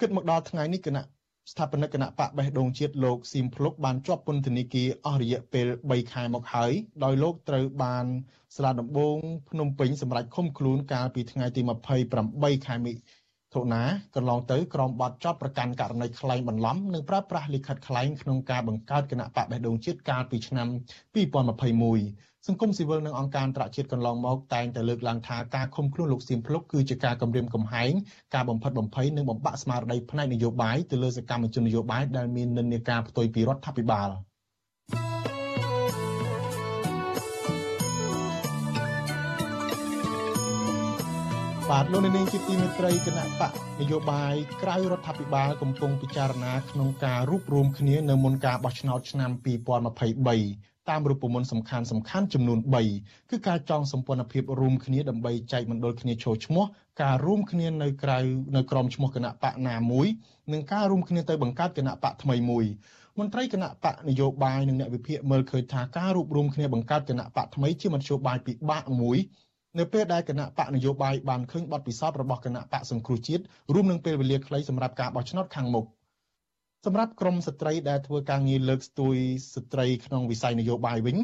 [0.01, 1.05] គិតមកដល់ថ្ងៃនេះគណៈ
[1.53, 6.73] ស្ថាបនិកគណៈបកបេះដូងជាតិលោកស៊ីមភ្លុកបានជាប់ពន្ធនាគារអស់រយៈពេល3ខែមកហើយ
[7.05, 8.07] ដោយលោកត្រូវបាន
[8.55, 9.17] សាលាដំបង
[9.51, 11.61] ភ្នំពេញសម្រេចឃុំខ្លួនកាលពីថ្ងៃទី
[12.15, 12.75] 28ខែ
[13.49, 13.83] មិថុនា
[14.17, 20.69] កន្លងទៅក្រមបទចោតប្រកាន់ករណីក្លែងបន្លំនិងប្រើប្រាស់លិខិតក្លែងក្នុងការបង្កើតគណៈបកបេះដូងជាតិកាលពីឆ្នាំ
[21.77, 27.93] 2021សង្គមស៊ីវិលនិងអង្គការអន្តរជាតិកន្លងមកតែងតែលើកឡើងថាការឃុំខ្លួនលោកសៀមភ្លុកគឺជាការគំរាមកំហែង
[28.35, 34.11] ការបំផិតបំភ័យនិងបំបាក់ស្មារតីផ្នែកនយោបាយទៅលើសកម្មជននយោបាយដែលមាននិន្នាការផ្ទុយពីរដ្ឋាភិបាល។
[41.70, 43.52] បាទលោកនាងជាទីមេត្រីគណៈបក
[43.82, 52.60] នយោបាយក្រៅរដ្ឋាភិបាលកំពុងពិចារណាក្នុងការរួបរวมគ្នានៅមុនការបោះឆ្នោតឆ្នាំ2023តាមរូបមន្តសំខាន់សំខាន់ចំនួន
[52.96, 56.66] 3គឺការចងសម្ព័ន្ធភាពរួមគ្នាដើម្បីចែកមណ្ឌលគ្នាចូលឈ្មោះ
[57.02, 58.20] ការរួមគ្នានៅក្រៅ
[58.56, 60.08] នៅក្រមឈ្មោះគណៈបកណាមួយ
[60.54, 62.66] និងការរួមគ្នាទៅបង្កើតគណៈបកថ្មីមួយ
[63.20, 69.18] មន្ត្រីគណៈបកនយោបាយនិងអ្នកវិភាគមើលឃើញថាការរួបរวมគ្នាបង្កើតគណៈបកថ្មីជាមធ្យោបាយពិបាកមួយ
[69.79, 73.43] នៅពេលដែលគណៈបកនយោបាយបានឃើញបទពិសោធន៍របស់គណៈបកសង្គ្រោះជាតិ
[73.75, 75.87] រួមនឹងពេលវេលាខ្លីសម្រាប់ការបោះឆ្នោតខាងមុខ
[76.87, 79.17] សម្រាប់ក្រមស្ត្រីដែលធ្វើការងារលើកស្ទួយ
[79.55, 81.17] ស្ត្រីក្នុងវិស័យនយោបាយវិញ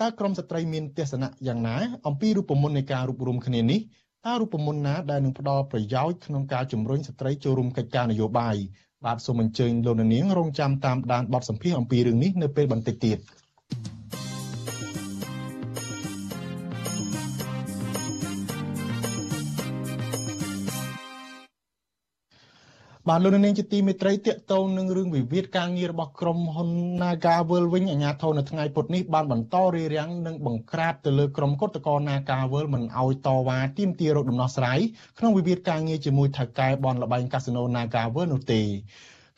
[0.00, 3.80] តើក្រមស្ត្រីមានទស្សនៈយ៉ាងណាអំពីរូបមន្តនៃការរួបរวมគ្នានេះ
[4.26, 8.56] តើរូបមន្តណាដែលនឹងផ្ដល់ប្រយោជន៍ក្នុងការជំរុញស្ត្រីចូលរួមកិច្ចការនយោបាយ
[9.04, 13.18] បាទសូមអញ្ជើញលោកនាងរងចាំតាមដានបទសម្ភាសន៍អំពីរឿងនេះនៅពេលបន្តិចទៀត។
[23.08, 26.70] បាទលោកនាងជាទីមេត្រីតកតងនឹងរឿងវិវាទការងាររបស់ក្រុមហ៊ុន
[27.02, 34.78] Nagawal វិញអាជ្ញាធរនៅថ្ងៃពុធនេះបានបន្តរារាំងនិងបង្ក្រាបទៅលើក្រុមគឧតកោ Nagawal មិនអោយតវ៉ាទាមទាររកដំណោះស្រាយ
[35.18, 38.62] ក្នុងវិវាទការងារជាមួយថៅកែបនលបែងកាស៊ីណូ Nagawal នោះទេ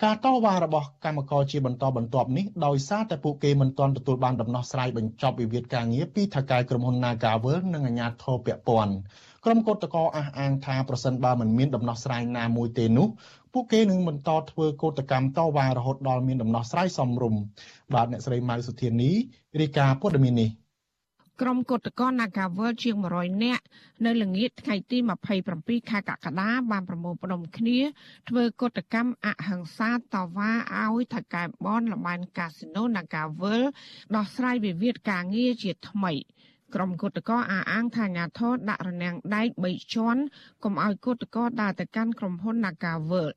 [0.04, 8.94] ការតវ៉ារបស់កម្មករជាបន្តបន្ទាប់នេះដោយសារតែពួកគេមិនទាន់ទទួលបានដំណោះស្រាយបញ្ចប់វិវាទការងារពីថៅកែក្រុមហ៊ុន Nagawal និងអាជ្ញាធរពាក់ព័ន្ធ
[9.44, 13.08] ក្រុមកោតក្រអះអាងថាប្រសិនបើមិនមានដំណោះស្រាយណាមួយទេនោះ
[13.52, 17.40] ពួកគេនឹងបន្តធ្វើកោតកម្មតវ៉ារហូតដល់មានដំណោះស្រាយសមរម្យ
[17.94, 19.10] បាទអ្នកស្រីម៉ៅសុធានី
[19.60, 20.50] រាយការណ៍ព័ត៌មាននេះ
[21.42, 23.64] ក្រុមគឧតកោ Nagawal ជាង100នាក់
[24.04, 24.98] នៅល្ងាចថ្ងៃទី
[25.44, 27.78] 27ខែកក្កដាបានប្រមូលផ្ដុំគ្នា
[28.28, 29.98] ធ្វើកតកម្មអហិង្សាត
[30.36, 30.52] វ៉ា
[30.82, 33.62] ឲ្យថៅកែបនលបែនកាស៊ីណូ Nagawal
[34.16, 36.12] ដោះស្រាយវិវាទការងារជាថ្មី
[36.74, 40.22] ក្រុមគឧតកោអះអាងថាអាញាធរដាក់រនាំងដែក3ជាន់
[40.64, 43.28] កុំឲ្យគឧតកោដើរទៅកាន់ក្រុមហ៊ុន Nagawal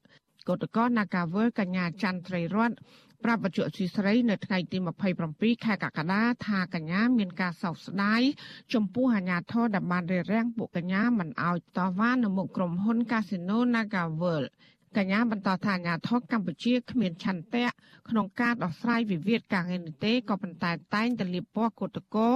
[0.47, 2.77] គឧតកោ Nagawal កញ្ញាច័ន្ទត្រីរតន៍
[3.23, 4.77] ប្រាប់បច្ចុប្បន្នស៊ីស្រីនៅថ្ងៃទី
[5.21, 8.21] 27ខែកក្កដាថាកញ្ញាមានការសោកស្ដាយ
[8.73, 14.51] ចំពោះអាញាធរដែលបានរារាំងពួកកញ្ញាមិនឲ្យតវ៉ានៅមុខក្រុមហ៊ុន Casino Naga World
[14.95, 17.67] កញ្ញាបន្តថាអាញាធរកម្ពុជាគ្មានឆន្ទៈ
[18.09, 22.29] ក្នុងការដោះស្រាយវិវាទការងារនេះទេក៏ប៉ុន្តែតែងតែលៀបពណ៌កុតកោ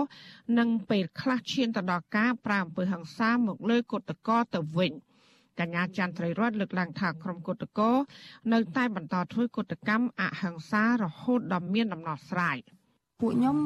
[0.58, 4.92] និងពេលខ្លះឈានទៅដល់ការប្រើអំពើហិង្សាមកលើកុតកោទៅវិញ។
[5.60, 7.92] កញ្ញាច័ន្ទត្រីរតលើកឡើងថាក្រុមគុតកោ
[8.54, 12.58] នៅតែបន្តធ្វើគុតកម្មអហិង្សារហូតដល់មានដំណោះស្រាយ។
[13.22, 13.58] ពួកខ្ញុំ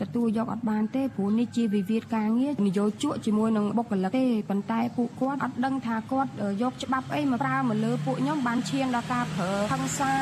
[0.00, 6.30] ទទួលយកអត់បានទេព្រោះនេះជាវិវាទការងារនយោជកជាមួយនឹងបុគ្គលិកទេប៉ុន្តែពួកគាត់អត់ដឹងថាគាត់
[6.62, 10.12] យកច្បាប់អីមកប្រើមកលើពួកខ្ញុំបានឈានដល់ការប្រើហិង្សា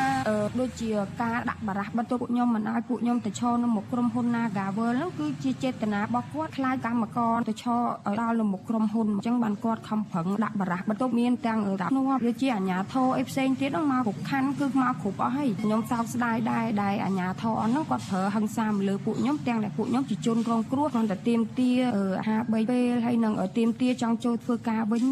[0.61, 0.91] ដូចជា
[1.23, 7.83] ការដាក់បារះបន្ទោពួកខ្ញុំមិនឲ្យពួកខ្ញុំទៅឈរនៅមុខក្រុមហ៊ុន Nagavel ហ្នឹងគឺជាចេតនារបស់គាត់ខ្លាចកម្មករទៅឈរ
[8.21, 21.71] ដល់នៅមុខក្រុមហ៊ុនអញ្ចឹងបានគាត់ខំប្រឹងដាក់បារះបន្ទោមានទាំងដាក់នោះឬជាអាជ្ញាធរអីផ្សេងទៀតហ្នឹងមកគ្រប់ខណ្ឌគឺមកគ្រប់អស់ហើយខ្ញុំសោកស្ដាយដែរដែលអាជ្ញាធរអស់ហ្នឹងគាត់ប្រើហិង្សាលើពួកខ្ញុំទាំងដែលពួកខ្ញុំជាជនរងគ្រោះគ្រាន់តែទៀមទា
[22.19, 25.03] អាហារ3ពេលហើយនឹងទៀមទាចង់ចូលធ្វើការវិញ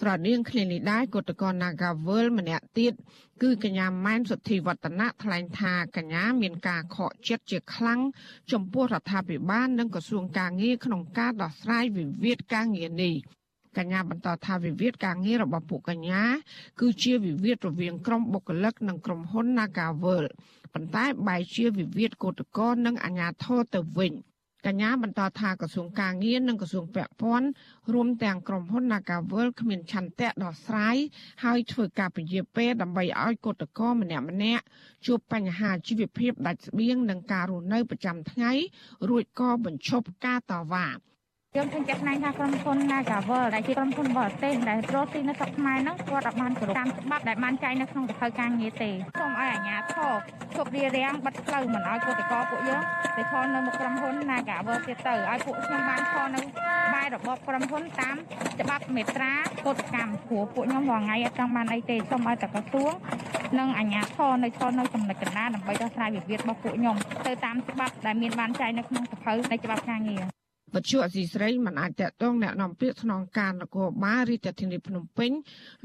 [0.00, 2.92] ស្រដៀងគ្នានេះដែរគឧតកោ Nagawal ម្នាក់ទៀត
[3.42, 8.00] គឺកញ្ញាម៉ែនសុធីវឌ្ឍនៈថ្លែងថាកញ្ញាមានការខកចិត្តជាខ្លាំង
[8.52, 13.14] ចំពោះរដ្ឋាភិបាលនិងក្រសួងការងារក្នុងការដោះស្រាយវិវាទការងារនេះ
[13.76, 16.22] កញ្ញាបន្តថាវិវាទការងាររបស់ពួកកញ្ញា
[16.80, 20.24] គឺជាវិវាទរវាងក្រុមបុគ្គលិកនិងក្រុមហ៊ុន Nagawal
[20.74, 24.14] ប៉ុន្តែបែរជាវិវាទកោតក្រនិងអាជ្ញាធរទៅវិញ
[24.66, 27.48] កញ្ញាបន្តថាក្រសួងការងារនិងក្រសួងពាក់ព័ន្ធ
[27.92, 30.96] រួមទាំងក្រុមហ៊ុន Nagawal គ្មានឆន្ទៈដោះស្រាយ
[31.44, 34.64] ហើយធ្វើការពជាពេលដើម្បីឲ្យកោតក្រម្នាក់ម្នាក់
[35.06, 38.52] ជួបបញ្ហាជីវភាពដាច់ស្បៀងនិងការរស់នៅប្រចាំថ្ងៃ
[39.08, 40.88] រួចក៏បញ្ឈប់ការតវ៉ា
[41.58, 50.12] យើងឃើញជាក់ស្ដែងថាក្រុមហ៊ុន Nagavel ដែលជាក្រុមហ៊ុនបរទេសដែលរកស៊ីនៅស្រុកខ្មែរហ្នឹងគាត់អត់បានគោរពតាមច្បាប់ដែលបានចែងនៅក្នុងសភៅការងារទេសូមឲ្យអាជ្ញាធរ
[50.56, 52.82] ជប់រារាំងបិទផ្លូវមិនឲ្យគឧតកោពួកយើង
[53.16, 56.40] ទៅឈរនៅមុខក្រុមហ៊ុន Nagavel ទៀតទៅឲ្យពួកខ្ញុំបានឈរនៅ
[56.94, 58.16] បែររបបក្រុមហ៊ុនតាម
[58.60, 59.32] ច្បាប់មេត្រា
[59.66, 62.92] កฎកម្មព្រោះពួកខ្ញុំរាល់ថ្ងៃអត់ចង់បានអីទេសូមឲ្យតែក្រសួង
[63.58, 70.37] និងអាជ្ញាធរនៅឈរនៅចំណុចកណ្ដាលដើម្បីដោះស្រាយវិវាទរបស់ពួកខ្ញុំទៅតាមច្បាប់ដែលមានបានចែងនៅក្នុងសភៅនៃច្បាប់ការងារ
[70.75, 75.31] បច្ចុប្បន្នអសីស្រីមិនអាចតតងแนะនាំពាក្យស្នងការនគរបាលរាជធានីភ្នំពេញ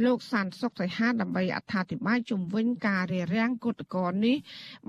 [0.04, 4.36] លោកសានសុកសៃហាដើម្បីអត្ថាធិប្បាយជំវិញការរារាំងគុតកោនេះ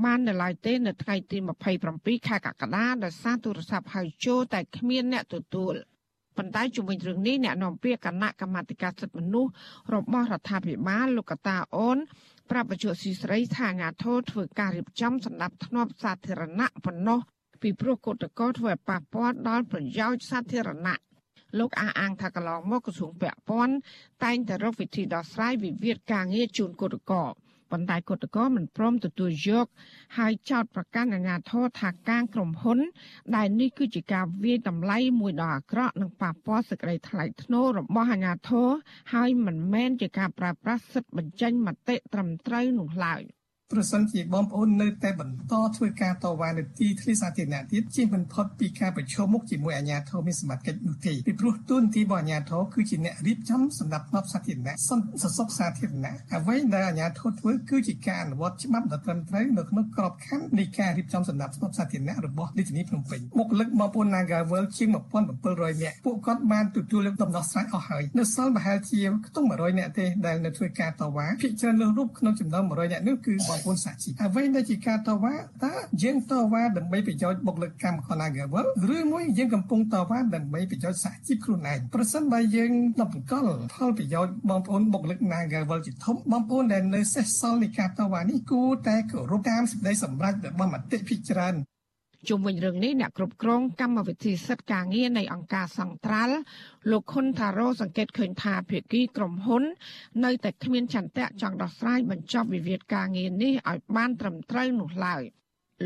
[0.04, 1.38] បាននៅឡើយទេនៅថ្ងៃទី
[1.84, 5.74] 27ខែកក្កដាដោយសារទូរស័ព្ទហៅចូលតែគ្មានអ្នកទទួល
[6.38, 9.52] ប៉ុន្តែជំវិញរឿងនេះអ្នកនាំពាក្យគណៈកម្មាធិការសិទ្ធិមនុស្ស
[9.94, 11.98] របស់រដ្ឋាភិបាលលោកកតាអូន
[12.52, 17.20] ប្រាប់បច្ចុប្បន្នស៊ីស្រីថាអាញាធរធ្វើការរៀបចំសម្ដាប់ធ្នាប់សាធារណៈប៉ុណ្ណោះ
[17.65, 21.01] ពីព្រោះកតកោធ្វើឲ្យប៉ះពាល់ដល់ប្រយោជន៍សាធារណៈ
[21.59, 23.75] លោកអះអាងថាកន្លងមកក្រសួងពាក់ព័ន្ធ
[24.25, 27.25] តែងតែរកវិធីដោះស្រាយវិវាទការងារជូនកតកោ
[27.71, 29.67] ប៉ុន្តែគតកោមិនព្រមទទួលយក
[30.19, 32.79] ហើយចោទប្រកាន់អាជ្ញាធរថាការក្រុមហ៊ុន
[33.37, 38.69] ដែលនេះគឺជាការវាយតម្លៃមួយដ៏អាក្រក់និងប៉ះពាល់សេចក្តីថ្លៃថ្នូររបស់អាជ្ញាធរ
[39.15, 43.23] ហើយមិនមែនជាការប្រើប្រាស់សិទ្ធិបញ្ចេញមតិត្រឹមត្រូវនោះឡើយ។
[43.75, 91.55] ប្រសិនជាបងប្អូននៅតែបន្តធ្វើការតវ៉ានៅទីធ្លាសាធារណៈទៀតជាមិនផុតពីការប្រឈមមុខជាមួយអាជ្ញាធរមានសមត្ថកិច្ចនោះទេពីព្រោះទូនទីរបស់អាជ្ញាធរគឺជាអ្នករៀបចំសម្ដាប់ធ្នាប់សាធារណៈសន្តិសុខសាធារណៈអ្វីដែលអាជ្ញាធរធ្វើគឺជាការអនុវត្តច្បាប់ដ៏ត្រឹមត្រូវនៅក្នុងក្របខ័ណ្ឌនៃការរៀបចំសម្ដាប់ធ្នាប់សាធារណៈរបស់រាជធានីភ្នំពេញបុគ្គលិកបងប្អូន Nagavel ជាង1700នាក់ពួកគាត់បានទទួលដំណោះស្រាយអស់ហើយនៅសល់ប្រហែលជាខ្ទង់100នាក់ទេដែលនៅធ្វើការតវ៉ាភាគច្រើនលើរូបក្នុងចំណោម100នាក់នោះគឺបងប្អូនសហជីពអ្វីដែលជាការតវ៉ាតើយើងតវ៉ាដើម្បីប្រយោជន៍បុគ្គលិកកម្មករ Nagavel ឬមួយយើងកំពុងតវ៉ាដើម្បីប្រយោជន៍សហជីពខ្លួនឯងប្រសិនបើយើងតម្កល់ផលប្រយោជន៍បងប្អូនបុគ្គលិក Nagavel ជាធំបងប្អូនដែលនៅសេសសល់នៃការតវ៉ានេះគួរតែគោរពតាមសេចក្តីសម្រេចរបស់មតិភិជាច្រើន
[92.29, 96.37] ជុំវិញរឿងនេះអ្នកគ្រប់គ្រងកម្មវិធីសិទ្ធិការងារនៃអង្គការសង្ត្រាល់
[96.91, 99.63] លោកខុនថារ៉ូសង្កេតឃើញថាភាគីក្រុមហ៊ុន
[100.25, 105.23] នៅតែគ្មានចន្ទៈចង់ដោះស្រាយបញ្ចប់វិវាទការងារនេះឲ្យបានត្រឹមត្រូវនោះឡើយ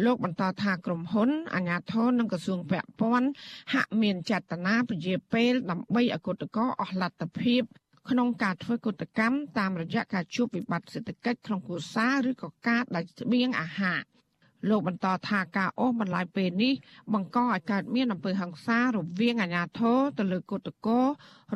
[0.04, 3.28] លោកបន្តថាក្រុមហ៊ុនអាជ្ញាធរនិងក្រសួងពាក់ព័ន្ធ
[3.74, 7.62] ហាក់មានចេតនាពជាពេលដើម្បីអគុតកោអស់លទ្ធភាព
[8.10, 14.00] ក្នុងការធ្វើកុតកម្មតាមរយៈការជួបវិបត្តិសេដ្ឋកិច្ចក្នុងគ្រួសារឬក៏ការដាច់ស្បៀងអាហារ
[14.68, 16.74] លោកបន្តថាការអូសបន្លាយពេលនេះ
[17.12, 21.00] បង្កឲ្យកើតមានអំពើហិង្សារវាងអាជ្ញាធរទៅលើគឧតកោ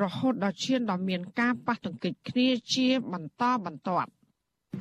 [0.03, 4.11] រហូតដល់ឈានដល់មានការប៉ះទង្គិចគ្នាជាបន្តបន្ទាប់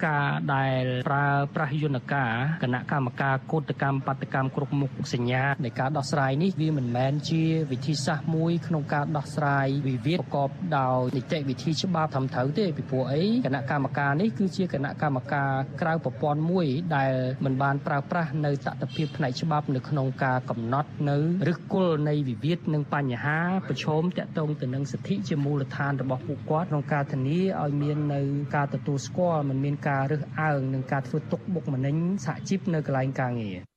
[0.07, 15.51] ការដែលប្រើប្រាស់យន្តការគណៈកម្មការកោតកម្មបដកម្មគ្រប់មុខសញ្ញានៃការដោះស្រាយនេះវាមិនមែនជាវិធីសាស្ត្រមួយក្នុងការដោះស្រាយវិវាទប្រកបដោយនីតិវិធីច្បាប់ត្រឹមត្រូវទេពីព្រោះអីគណៈកម្មការនេះគឺជាគណៈកម្មការ
[15.81, 17.13] ក្រៅប្រព័ន្ធមួយដែល
[17.45, 21.17] មិនបានប្រើប្រាស់នៅតតភាពផ្នែកច្បាប់នៅក្នុងការកំណត់នៅ
[21.49, 28.21] ឫសគល់នៃវិវាទនិងបញ្ហាប្រឈមតាក់ទងទៅនឹងសិទ្ធិជាមូលដ្ឋានរបស់ពួកគាត់ក្នុងការធានាឲ្យមាននៅ
[28.55, 33.71] ការទទួលស្គាល់មិនមានការរើសអើងនិងការធ្វើទុកបុកម្នេញសហជីពនៅកន្លែងការងារ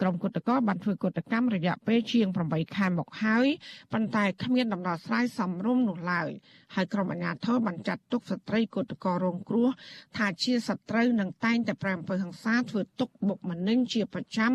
[0.00, 3.46] ក្រុមគុតកោបានធ្វើកតកម្មរយៈពេលជាង8ខែមកហើយ
[3.92, 6.30] ប៉ុន្តែគ្មានដំណោះស្រាយសមរម្យនោះឡើយ
[6.74, 9.68] ហើយក្រុមអាជ្ញាធរបានចាត់ទុកស្ត្រីគុតកោរងគ្រោះ
[10.16, 14.52] ថាជាសត្រូវនឹងតែងតែប្រែអំពើហិង្សាធ្វើទុកបុកម្នេញជាប្រចាំ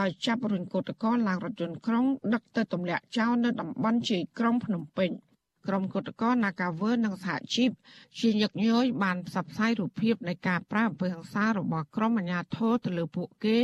[0.00, 5.12] ដោយចាប់រុញគុតកោឡើងរថយន្តក្រុងដឹកទៅទម្លាក់ចោលនៅតំបន់ជាយក្រុងភ្នំពេញ។
[5.66, 7.70] ក្រុមគឧតកោ Nagawer និងសហជីព
[8.18, 13.58] ជាញឹកញយបានផ្សព្វផ្សាយរូបភាពនៃការប្រើអំពើហិង្សារបស់ក្រុមអាជ្ញាធរទៅលើពួកគេ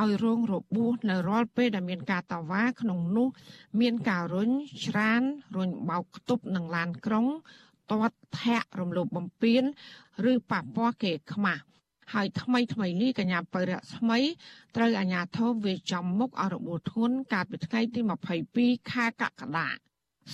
[0.00, 3.28] ឲ្យរងរបួសនៅរាល់ពេលដែលមានការតវ៉ាក្នុងនោះ
[3.80, 4.50] មានការរុញ
[4.86, 5.22] ច្រាន
[5.56, 7.26] រុញបោកខ្ទប់នឹងឡានក្រុង
[7.90, 9.62] ទាត់ធាក់រំលោភបំពាន
[10.30, 11.62] ឬប៉ះពាល់គេខ្មាស់
[12.14, 14.18] ហើយថ្មីថ្មីនេះកញ្ញាបើរស្មី
[14.76, 18.00] ត្រូវអាជ្ញាធរវាចំមុខអរបួសធ្ងន់កាលពីថ្ងៃទី
[18.44, 19.68] 22ខែកក្កដា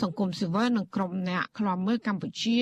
[0.01, 2.59] សង្គមស៊ីវិលនិងក្រុមអ្នកខ្លាំមើលកម្ពុជា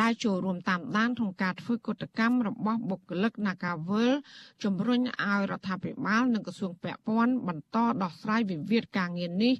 [0.00, 4.12] ដែលចូលរួមតាមដានក្នុងការធ្វើកតកម្មរបស់បុគ្គលិក Nagawal
[4.62, 9.54] ជំរុញឲ្យរដ្ឋាភិបាល និងក្រសួងពាក់ព័ន្ធបន្តដោះស្រាយវិវាទការងារនេះ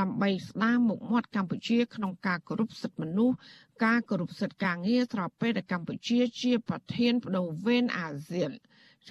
[0.00, 3.36] ដើម្បីស្ដារមុខមាត់កម្ពុជា ក្នុងការគោរពសិទ្ធិមនុស្ស
[3.84, 8.50] ការគោរពសិទ្ធិការងារស្របពេលដែលកម្ពុជា ជា ប្រធានបដូវវេនអាស៊ាន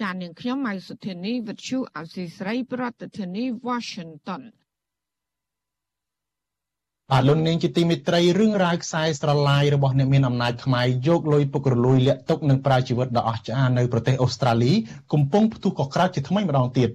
[0.00, 4.42] ចាននាងខ្ញុំម៉ៃសុធានីវិទ្យុអាស៊ីស្រី ប្រធានាធិបតី Washington
[7.12, 14.72] បាទលោកនាងជាទីមេត្រីរឿងរ៉ាវខ្សែស្រឡាយរបស់អ្នកមានអំណាចខ្មែរយកលុយពុករលួយលាក់ទុកនិងប្រើជីវិតដ៏អស្ចារ្យនៅប្រទេសអូស្ត្រាលី
[15.12, 16.88] កំពុងផ្ទុះកក្រើកជាថ្មីម្ដងទៀត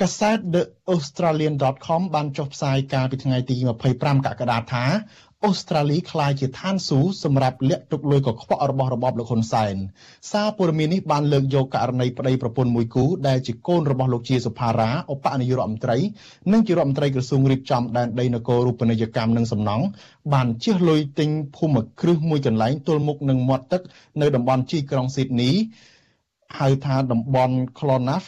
[0.00, 0.62] កាសែត The
[0.94, 3.54] Australian.com បានចុះផ្សាយកាលពីថ្ងៃទី
[3.90, 4.84] 25កក្កដាថា
[5.46, 9.74] អូស្ត្រាលីក្លាយជាឋានស៊ូសម្រាប់លាក់ទុកលុយកខ្វក់របស់របបលោកហ៊ុនសែន
[10.32, 15.98] សារព័ត៌មាននេះបានលើកយកករណីប្តីប្រពន្ធមួយគូដែលជាកូនរបស់លោកជាសុផារ៉ាឧបនាយករដ្ឋមន្ត្រី
[16.52, 19.84] និងជារដ្ឋមន្ត្រីក្រសួងរៀបចំដែនដីនគររូបនីយកម្មនិងសំណង់
[20.32, 23.82] បានជះលុយទិញភូមិគ្រឹះមួយកន្លែងទល់មុខនឹងមាត់ទឹក
[24.20, 25.50] នៅតំបន់ជីក្រុងស៊ីដនី
[26.58, 28.24] ហៅថាតំបន់ Clonaf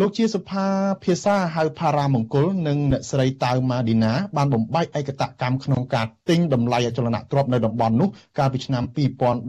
[0.00, 0.66] លោកជាសភា
[1.04, 8.08] ភាសាហៅផារ៉ាមង្គលនិងអ្នកស្រីតៅម៉ាឌីណាបានបំបែកឯកតកម្មក្នុងការទិញតម្លៃអចលនទ្រព្យនៅតំបន់នោះ
[8.38, 8.84] កាលពីឆ្នាំ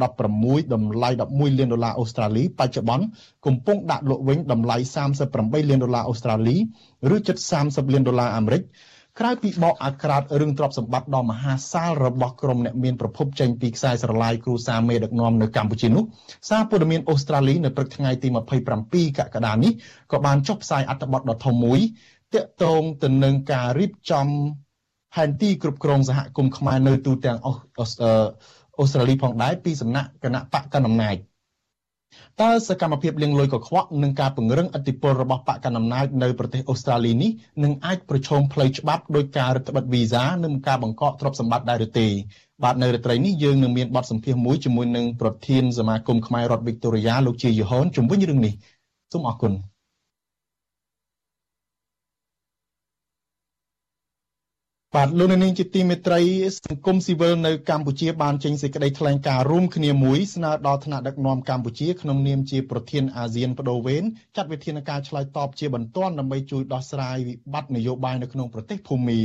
[0.04, 3.06] 2016តម្លៃ11លានដុល្លារអូស្ត្រាលីបច្ចុប្បន្ន
[3.46, 4.78] កំពុងដាក់លក់វិញតម្លៃ
[5.24, 6.56] 38លានដុល្លារអូស្ត្រាលី
[7.16, 8.62] ឬជិត30លានដុល្លារអាមេរិក
[9.20, 16.04] ក្រៅពីបកអាក្រាតរឿងទ្រព្យសម្បត្តិដ៏មហាសាលរបស់ក្រុមអ្នកមានប្រភពចេញពីខ្សែស្រឡាយគ្រូសាមេដឹកនាំនៅកម្ពុជានោះ
[16.50, 18.28] សារព័ត៌មានអូស្ត្រាលីនៅព្រឹកថ្ងៃទី
[18.74, 19.72] 27កក្កដានេះ
[20.12, 21.80] ក៏បានចុះផ្សាយអត្ថបទដ៏ធំមួយ
[22.34, 24.28] ទាក់ទងទៅនឹងការរៀបចំ
[25.14, 31.16] ផែនទីគ្រប់គ្រងសហគមន៍ខ្មែរនៅទូទាំងអូស្ត្រាលីផងដែរពីសំណាក់គណៈបកកណ្ដាលអំណាច
[32.42, 37.32] តើសកម្មភាពលាងលុយកខ្វក់និងការពង្រឹងឥទ្ធិពលរបស់បកកណ្ដាលអំណាចនៅប្រទេសអូស្ត្រាលីនេះ
[37.64, 42.08] នឹងអាចប្រឈមផ្លូវច្បាប់ដោយការរឹតបន្តឹងវីសានិងការបង្កកទ្រព្យសម្បត្តិដែរឬទេ
[42.64, 48.54] បាទនៅរាត្រីនេះយើងនឹងមានបទសម្ភាសន៍មួយជាមួយនឹងប្រធានសមាគមខ្មែររដ្ឋវីកតូរីយ៉ាលោកជាយហនជំវិញរឿងនេះ
[49.12, 49.54] សូមអរគុណ
[54.96, 56.22] បាទលោកនាងជាទីមេត្រី
[56.68, 64.04] សង្គមស៊ីវិលនៅកម្ពុជាបានចេញសេចក្តីថ្លែងការណ៍រួមគ្នាមួយស្នើដល់ថ្នាក់ដឹកនាំកម្ពុជាក្នុងនាមជាប្រធានអាស៊ានបដូវវេន
[64.36, 69.20] ចាត់វិធានការឆ្លើយតបជាបន្ទាន់ដើម្បីជួយដោះស្រាយវិបត្តិនយោបាយនៅក្នុងប្រទេសភូមា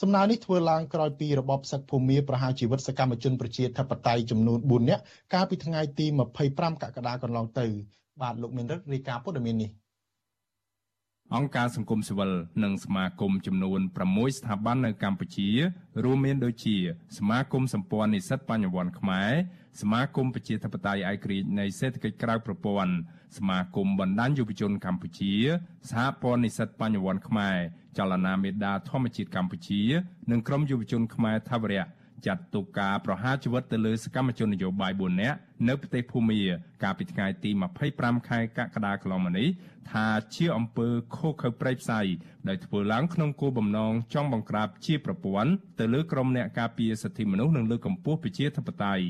[0.00, 5.02] សំណើនេះធ្វើឡើងក្រោយពីរបបសឹកភូមាប្រហារជីវិតសកម្មជនប្រជាធិបតេយ្យចំនួន4នាក់
[5.34, 6.06] កាលពីថ្ងៃទី
[6.44, 7.66] 25កក្កដាកន្លងទៅ
[8.22, 9.85] បាទលោកមានរិទ្ធរាយការណ៍ព័ត៌មាននេះ
[11.34, 12.32] អង្គការសង្គមស៊ីវិល
[12.64, 15.48] និងសមាគមចំនួន6ស្ថាប័ននៅកម្ពុជា
[16.04, 16.76] រួមមានដូចជា
[17.18, 19.32] សមាគមសម្ព័ន្ធនិស្សិតបញ្ញវន្តខ្មែរ
[19.80, 22.92] សមាគមប្រជាធិបតេយ្យឯករាជ្យនៃសេដ្ឋកិច្ចក្រៅប្រព័ន្ធ
[23.38, 25.32] សមាគមបណ្ដាញយុវជនកម្ពុជា
[25.90, 27.56] សហព័ន្ធនិស្សិតបញ្ញវន្តខ្មែរ
[27.98, 29.82] ចលនាមេដាធម្មជាតិកម្ពុជា
[30.30, 31.84] និងក្រុមយុវជនខ្មែរថាវរៈ
[32.26, 36.40] ចាត់ទុកការប្រហារជីវិតទៅលើសកម្មជននយោបាយ4នាក់នៅប្រទេសភូមា
[36.82, 37.50] កាលពីថ្ងៃទី
[37.88, 39.48] 25ខែកក្កដាកន្លងមកនេះ
[39.90, 42.00] ថាជាអំពើខុសខើប្រៃផ្សៃ
[42.48, 49.06] ដែលធ្វើឡើងក្នុងគោលបំណងចង់បង្ក្រាបជាប្រព័ន្ធទៅលើក្រុមអ្នកការពារសិទ្ធិមនុស្សនិងលើកកម្ពស់ប្រជាធិបតេយ្យ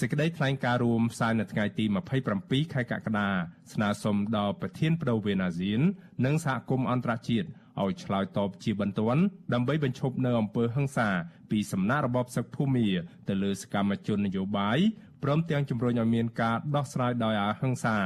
[0.00, 1.84] សេចក្តីថ្លែងការណ៍រួមផ្សាយនៅថ្ងៃទី
[2.28, 3.28] 27ខែកក្កដា
[3.72, 5.80] ស្នើសុំដល់ប្រធានប្រវេណាស៊ាន
[6.24, 7.48] និងសហគមន៍អន្តរជាតិ
[7.80, 9.22] ឲ្យឆ្លើយតបជាបន្ទាន់
[9.54, 11.08] ដើម្បីបញ្ឈប់នៅអំពើហិង្សា
[11.50, 12.88] ពីសំណាក់របបសឹកភូមា
[13.28, 14.78] ទៅលើសកម្មជននយោបាយ
[15.22, 17.96] ព្រមទាំងជំរុញឲ្យមានការដោះស្រាយដោយអហិង្សា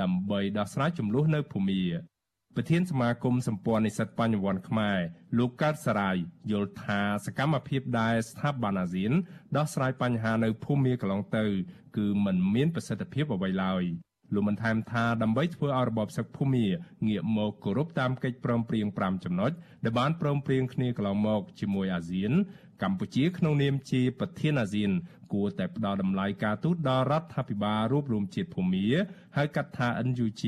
[0.00, 1.82] ដើម្បីដោះស្រាយចំនួននៅភូមា
[2.56, 4.98] ប្រធានសមាគមសម្ព័ន្ធនិស្សិតបញ្ញវន្តខ្មែរ
[5.38, 6.16] លោកកើតសរាយ
[6.50, 9.12] យល់ថាសកម្មភាពដែលស្ថាប័នអាស៊ាន
[9.56, 11.44] ដោះស្រាយបញ្ហានៅភូមាកន្លងទៅ
[11.96, 13.84] គឺមិនមានប្រសិទ្ធភាពអ្វីឡើយ
[14.34, 16.66] លោកបានថែមថាដើម្បីធ្វើឲ្យរបបសឹកភូមា
[17.08, 19.50] ងាកមកគោរពតាមកិច្ចព្រមព្រៀង5ចំណុច
[19.84, 22.32] ដែលបានព្រមព្រៀងគ្នាកន្លងមកជាមួយអាស៊ាន
[22.82, 24.90] កម្ពុជាក្នុងនាមជាប្រធានអាស៊ាន
[25.32, 28.86] គួរតែផ្ដល់តម្លៃការទូតដល់រដ្ឋាភិបាលរួបរวมជាតិភូមា
[29.36, 30.42] ហៅកាត់ថា NUG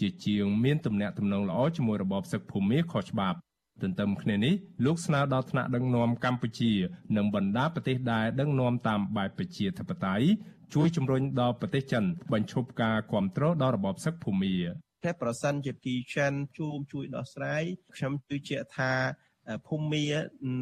[0.00, 3.38] ជាជាងមានទំនាក់ទំនងល្អជាមួយរបបសឹកភូមាខុសច្បាប់
[3.82, 4.54] ទន្ទឹមគ្នានេះ
[4.84, 6.72] លោកស្នើដល់ថ្នាក់ដឹកនាំកម្ពុជា
[7.16, 10.26] និងបណ្ដាប្រទេសដែលដឹកនាំតាមបែបប្រជាធិបតេយ្យ
[10.73, 14.55] ជួយជំរុញដល់ប្រទេសចិនបញ្ឈប់ការគ្រប់គ្រងដល់របបសឹកភូមា
[15.05, 17.63] តែប្រសិនជាទីចិនជួមជួយដោះស្រាយ
[17.95, 18.93] ខ្ញុំជឿជាក់ថា
[19.67, 20.05] ភូមា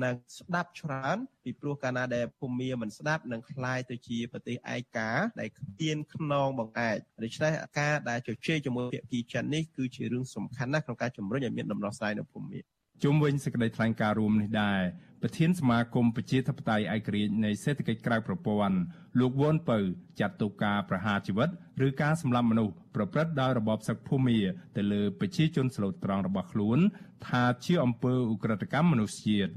[0.04, 5.10] នឹងស្ដាប់ច្រើនពីព្រោះកាលណាដែលភូមាមិនស្ដាប់នឹងคล้ายទៅជាប្រទេសឯកា
[5.42, 12.60] ដែលគ្មានខ្នងបង្អែកដូច្នេះការដែលជជែកជាមួយភាគីចិននេះគឺជារឿងសំខាន់ណាស់ក្នុងការជំរុញឲ្យមានដំណោះស្រាយនៅភូមា
[13.04, 14.82] ជុំវិញសេចក្តីថ្លែងការណ៍រួមនេះដែរ
[15.23, 18.77] ប្រធានសមាគមប្រជាធិបតេយ្យឯករាជ្យនៃសេដ្ឋកិច្ចក្រៅប្រព័ន្ធ
[19.21, 19.79] លោកវ៉ុនពៅ
[20.21, 21.49] ចាត់ទុកការប្រហារជីវិត
[21.87, 24.39] ឬការសម្លាប់មនុស្សប្រព្រឹត្តដោយរបបសឹកភូមា
[24.77, 26.79] ទៅលើប្រជាជនស្លូតត្រង់របស់ខ្លួន
[27.27, 29.53] ថាជាអំពើឧក្រិដ្ឋកម្មមនុស្សជាតិ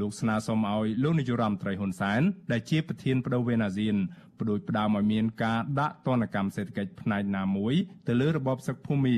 [0.00, 3.96] លោកស្នើសុំឲ្យលោកនាយរដ្ឋមន្ត្រីហ៊ុនសែនដែលជាប្រធានបដូវវេនអាស៊ាន
[4.40, 7.74] បដួយផ្ដើមឲ្យមានការដាក់ទណ្ឌកម្មសេដ្ឋកិច្ចផ្នែកណាមួយ
[8.08, 9.16] ទៅលើរបបសឹកភូមា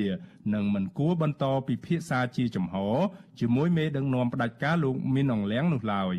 [0.54, 2.76] និងមិនគួរបន្តពិភាក្សាជាចំហ
[3.40, 6.16] ជាមួយមេដឹកនាំផ្ដាច់ការលោកមីនអងលៀងនោះឡើយ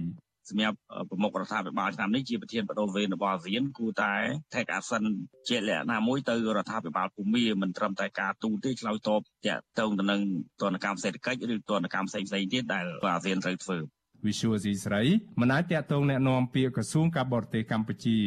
[0.49, 0.77] សម្រាប់
[1.09, 4.13] ប្រមុខរដ្ឋាភិបាលឆ្នាំនេះជាប្រធានបដូវវេនរបស់អាស៊ានគួរតែ
[4.53, 5.03] take action
[5.49, 10.21] ជាលក្ខណៈមួយទៅរដ្ឋាភិបាលភូមាមិនត្រឹមតែការទូទេឆ្លើយតបតាក់ទងទៅនឹង
[10.61, 13.77] ទណ្ឌកម្មសេដ្ឋកិច្ចឬទណ្ឌកម្មផ្សេងៗទៀតដែលអាស៊ានត្រូវធ្វើ
[14.26, 15.02] វិសុវស៊ីស្រី
[15.40, 18.18] មិនអាចតាក់ទងแนะនាំពាក្យក្រសួងការបរទេសកម្ពុជា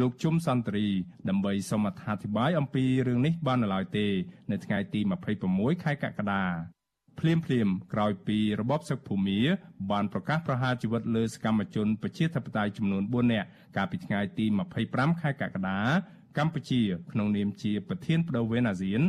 [0.00, 0.88] លោកជុំសន្តិរី
[1.28, 4.06] ដើម្បីសូមអធិប្បាយអំពីរឿងនេះបាននៅឡើយទេ
[4.50, 5.00] នៅថ្ងៃទី
[5.42, 6.44] 26ខែកក្កដា
[7.20, 9.40] ភ្លាមភ្លាមក្រោយពីរបបសឹកភូមា
[9.90, 14.46] បានប្រកាសប្រហារជីវិតលើសកម្មជនប្រជាធិបតេយ្យចំនួន4នាក់កាលពីថ្ងៃទី
[14.84, 15.80] 25ខែកក្កដា
[16.38, 19.02] កម្ពុជាក្នុងនាមជាប្រធានបដូវវេនអាស៊ាន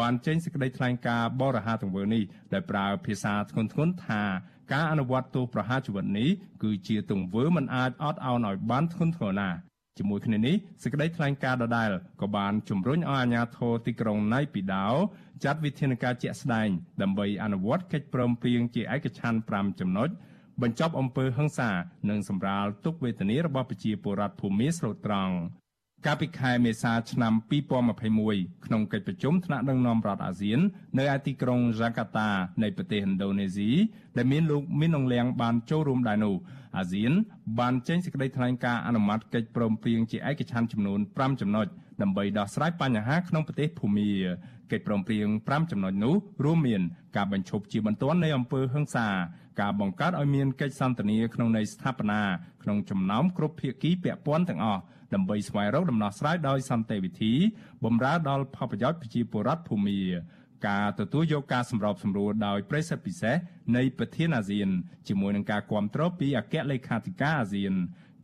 [0.00, 4.22] បានចេញសេចក្តីថ្លែងការណ៍បរិហាទង្វើនេះដោយប្រើភាសាធ្ងន់ធ្ងរថា
[4.73, 6.29] ការអនុវត្តទោសប្រហារជីវិតនេះ
[6.63, 9.57] គឺជាទង្វើមិនអាចអត់ឱនឲ្យបានធ្ងន់ធ្ងរណាស់
[9.97, 11.89] ជាមួយគ្នានេះសេចក្តីថ្លែងការណ៍ដដែល
[12.21, 14.87] ក៏បានជំរុញឲ្យអាជ្ញាធរទីក្រុងណៃពីដោ
[15.43, 16.69] ចាត់វិធានការជាក់ស្ដែង
[17.01, 20.09] ដើម្បីអនុវត្តកិច្ចព្រមព្រៀងជាឯកច្ឆន្ទ5ចំណុច
[20.61, 21.71] បញ្ចប់អំពើហិង្សា
[22.09, 25.35] និងសម្រាលទុក្ខវេទនារបស់ប្រជាពលរដ្ឋភូមិស្លូតត្រង់
[26.05, 27.33] កាលពីខែមេសាឆ្នាំ
[27.99, 30.59] 2021ក្នុងកិច្ចប្រជុំថ្នាក់ដឹកនាំរដ្ឋអាស៊ាន
[30.97, 32.29] នៅឯទីក្រុងហ្សាកាតា
[32.63, 33.69] នៃប្រទេសឥណ្ឌូនេស៊ី
[34.17, 36.35] ដែលមានលោកមីនអងលៀងបានចូលរួមដែរនោះ
[36.77, 37.11] អាស៊ាន
[37.59, 41.67] បានចេញសេចក្តីថ្លែងការណ៍អនុម័តកិច្ចព្រមព្រៀងជាឯកច្ឆន្ទចំនួន5ចំណុច
[42.01, 44.09] ដើម្បីដោះស្រាយបញ្ហាក្នុងប្រទេសភូមា
[44.71, 46.81] កិច្ចព្រមព្រៀង5ចំណុចនោះរួមមាន
[47.15, 49.07] ការបញ្ឈប់ជាបន្ទាន់នៃអំពើហិង្សា
[49.61, 52.21] ការបង្កើតឲ្យមានកិច្ចសន្ទនាក្នុងន័យស្ថាបនា
[52.63, 54.81] ក្នុងចំណោមគ្រប់ភាគីពាក់ព័ន្ធទាំងអស់
[55.13, 57.33] ដើម្បីស្វែងរកដំណោះស្រាយដោយសន្តិវិធី
[57.85, 59.99] បម្រើដល់ផលប្រយោជន៍ប្រជាពលរដ្ឋភូមា
[60.67, 63.35] ការទទួលយកការសម្របសម្រួលដោយប្រិសិទ្ធពិសេស
[63.75, 64.69] នៃប្រធានអាស៊ាន
[65.07, 67.73] ជាមួយនឹងការគ្រប់គ្រងពីអគ្គលេខាធិការអាស៊ាន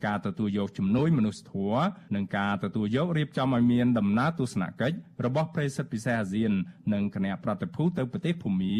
[0.05, 1.83] ការទទួលយកជំនួយមនុស្សធម៌
[2.15, 6.51] និងការទទួលយករៀបចំឲ្យមានដំណើរទស្សនកិច្ចរបស់ប្រិសិទ្ធពិសេសអាស៊ាន
[6.93, 8.75] និងគណៈប្រតិភូទៅប្រទេសភូមា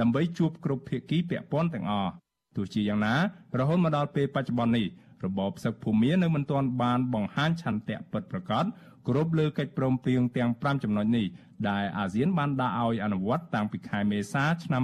[0.00, 2.12] ដើម្បីជួបគ្រប់ភាគីពាក់ព័ន្ធទាំងអស់
[2.56, 3.14] ទោះជាយ៉ាងណា
[3.58, 4.86] រហូតមកដល់ពេលបច្ចុប្បន្ននេះ
[5.24, 8.64] របបសឹកភូមានៅមិនទាន់បានបង្ហាញឆន្ទៈពិតប្រាកដ
[9.08, 11.26] គ្រប់លើកិច្ចព្រមព្រៀងទាំង5ចំណុចនេះ
[11.68, 14.82] ដែលអាស៊ានបានដាក់ឲ្យអនុវត្តតាំងពីខែមេសាឆ្នាំ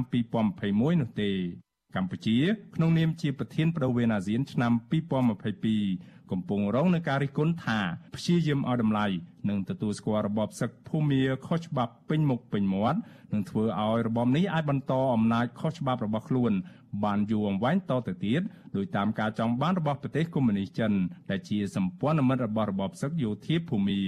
[0.51, 1.33] 2021នោះទេ
[1.97, 2.38] កម្ពុជា
[2.75, 4.73] ក្នុងនាមជាប្រធានប្រវេនអាស៊ានឆ្នាំ
[5.53, 7.79] 2022កំពុងរងនឹងការរិះគន់ថា
[8.16, 9.07] ព្យាយាមឲ្យតម្លៃ
[9.49, 12.99] និងទទួលស្គាល់របបសឹកភូមាខុសច្បាប់ពេញមុខពេញមាត់
[13.33, 16.53] នឹងធ្វើឲ្យរបបនេះអាចបន្តអំណាចខុសច្បាប់របស់ខ្លួន
[17.05, 18.40] បានយូរអង្វែងតទៅទៀត
[18.76, 20.93] ដោយតាមការចង់បានរបស់ប្រទេសកុម្មុយនីសចិន
[21.30, 24.03] ដែលជាសម្ព័ន្ធមិត្តរបស់របបសឹកយោធាភូមា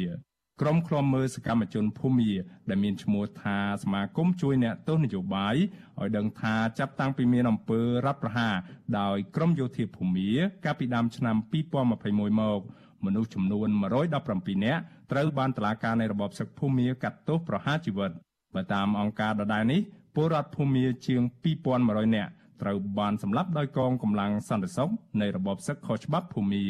[0.62, 2.30] ក្រុមឃ្លាំមើលសកម្មជនភូមា
[2.68, 5.56] ដែលមានឈ្មោះថាសមាគមជួយអ្នកទោសនយោបាយ
[6.00, 8.54] ឲ្យដឹងថាចាប់តាំងពីមានអំពើរដ្ឋប្រហារ
[8.98, 10.28] ដោយក្រុមយោធាភូមា
[10.64, 12.60] កាលពីដើមឆ្នាំ2021មក
[13.04, 13.68] មនុស្សចំនួន
[14.16, 14.82] 117នាក់
[15.12, 18.10] ត្រូវបានតុលាការនៃរបបសឹកភូមាកាត់ទោសប្រហារជីវិត
[18.54, 19.80] បើតាមអង្គការដដែលនេះ
[20.14, 21.22] ពលរដ្ឋភូមាជាង
[21.68, 22.32] 2100នាក់
[22.62, 24.90] ត្រូវបានសម្លាប់ដោយកងកម្លាំងសន្តិសុខ
[25.20, 26.64] នៃរបបសឹកខុសច្បាប់ភូមា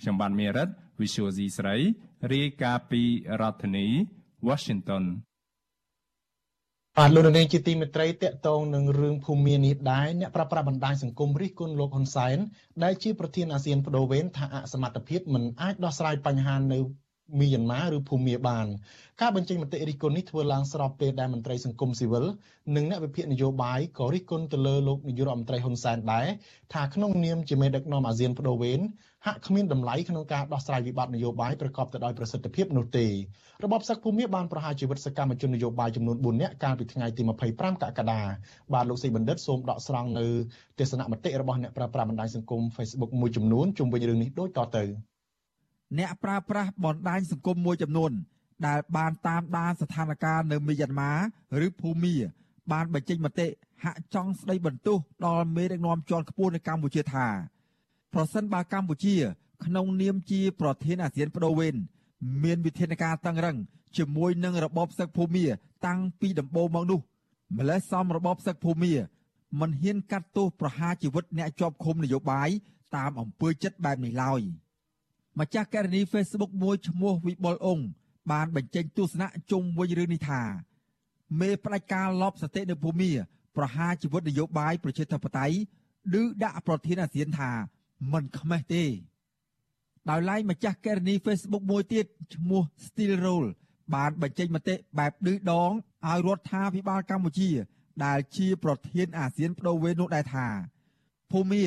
[0.00, 0.68] ខ្ញុំបានមេរិត
[1.00, 1.76] Visual C ស្រី
[2.32, 3.02] រាយការណ៍ពី
[3.40, 3.86] រដ្ឋធានី
[4.48, 5.04] Washington
[6.98, 12.38] បាទលោកនាងជាទីមេត្រីតកតងនឹងរឿងភូមិនេះដែរអ្នកប្រប្រាស់បណ្ដាញសង្គមរិះគន់លោកហ៊ុនសែន
[12.82, 16.78] ដែលជាប្រធានអាស៊ានបដូវវេនថាអសមត្ថភាពមិនអាចដោះស្រាយបញ្ហានៅ
[17.38, 18.66] មីយ៉ាន់ម៉ាឬភូមាបាន
[19.20, 22.24] ការបញ្ចេញមតិរិះគន់នេះធ្វើឡើងស្របពេលដែលមន្ត្រីសង្គមស៊ីវិល
[22.76, 26.26] និងអ្នកវិភាគនយោបាយក៏រិះគន់ទៅលើលោកនាយករដ្ឋមន្ត្រីហ៊ុនសែនដែរ
[26.74, 28.80] ថាក្នុងនាមជាមេដឹកនាំអាស៊ានបដូវវេន
[29.26, 33.06] ហាក់គ្មានតម្លៃក្នុងការដោះស្រាយវិបត្តិនយោបាយប្រកបទៅដោយប្រសិទ្ធភាពនោះទេ
[33.64, 37.22] របបសឹកភូមិបានប្រហារជីវិតសកម្មជននយោបាយចំនួន4នាក់កាលពីថ្ងៃទី
[37.52, 38.20] 25កក្កដា
[38.72, 40.26] បាទលោកសីបណ្ឌិតសូមដកស្រង់នៅ
[40.78, 45.09] ទស្សនមតិរបស់អ្នកប្រើប្រាស់បណ្ដាញសង្គម Facebook មួយចំនួនជុំវិញរឿងនេះដូចតទៅ
[45.98, 48.12] អ្នកប្រើប្រាស់បណ្ដាញសង្គមមួយចំនួន
[48.66, 51.12] ដែលបានតាមដានស្ថានភាពនៅមីយ៉ាន់ម៉ា
[51.66, 52.14] ឬភូមា
[52.72, 53.48] បានបញ្ចេញមតិ
[53.84, 57.26] ហាក់ចង់ស្ដីបន្ទោសដល់មេដឹកនាំជាន់ខ្ពស់នៅកម្ពុជាថា
[58.14, 59.16] ប្រសិនបើកម្ពុជា
[59.64, 61.74] ក្នុងនាមជាប្រធានអាស៊ានបដូវវេន
[62.42, 63.56] មានវិធានការតឹងរឹង
[63.96, 65.46] ជាមួយនឹងរបបសឹកភូមា
[65.86, 67.00] តាំងពីដំបូងមកនោះ
[67.58, 68.92] ម្លេះសំរបបសឹកភូមា
[69.60, 72.48] មិនហ៊ានកាត់ទោសប្រហារជីវិតអ្នកជាប់ឃុំនយោបាយ
[72.96, 74.40] តាមអំពើចិត្តបែបនេះឡើយ
[75.40, 77.84] ម្ចាស់ករណី Facebook មួយឈ្មោះវិបុលអង្គ
[78.32, 80.42] បានបញ្ចេញទស្សនៈជុំវិញរឿងនេះថា
[81.40, 83.10] មេផ្ដាច់ការលបសតិនៅភូមា
[83.56, 85.56] ប្រហារជីវិតនយោបាយប្រជាធិបតេយ្យ
[86.20, 87.50] ឬដាក់ប្រធានអាស៊ានថា
[88.12, 88.84] មិនខ្មេះទេ
[90.10, 93.46] ដោយឡែកម្ចាស់ករណី Facebook មួយទៀតឈ្មោះ Steel Roll
[93.94, 95.70] បានបញ្ចេញមតិបែបឌឺដង
[96.08, 97.50] ឲ្យរដ្ឋាភិបាលកម្ពុជា
[98.04, 100.46] ដែលជាប្រធានអាស៊ានបដូវវេននោះដែរថា
[101.30, 101.64] ភូមា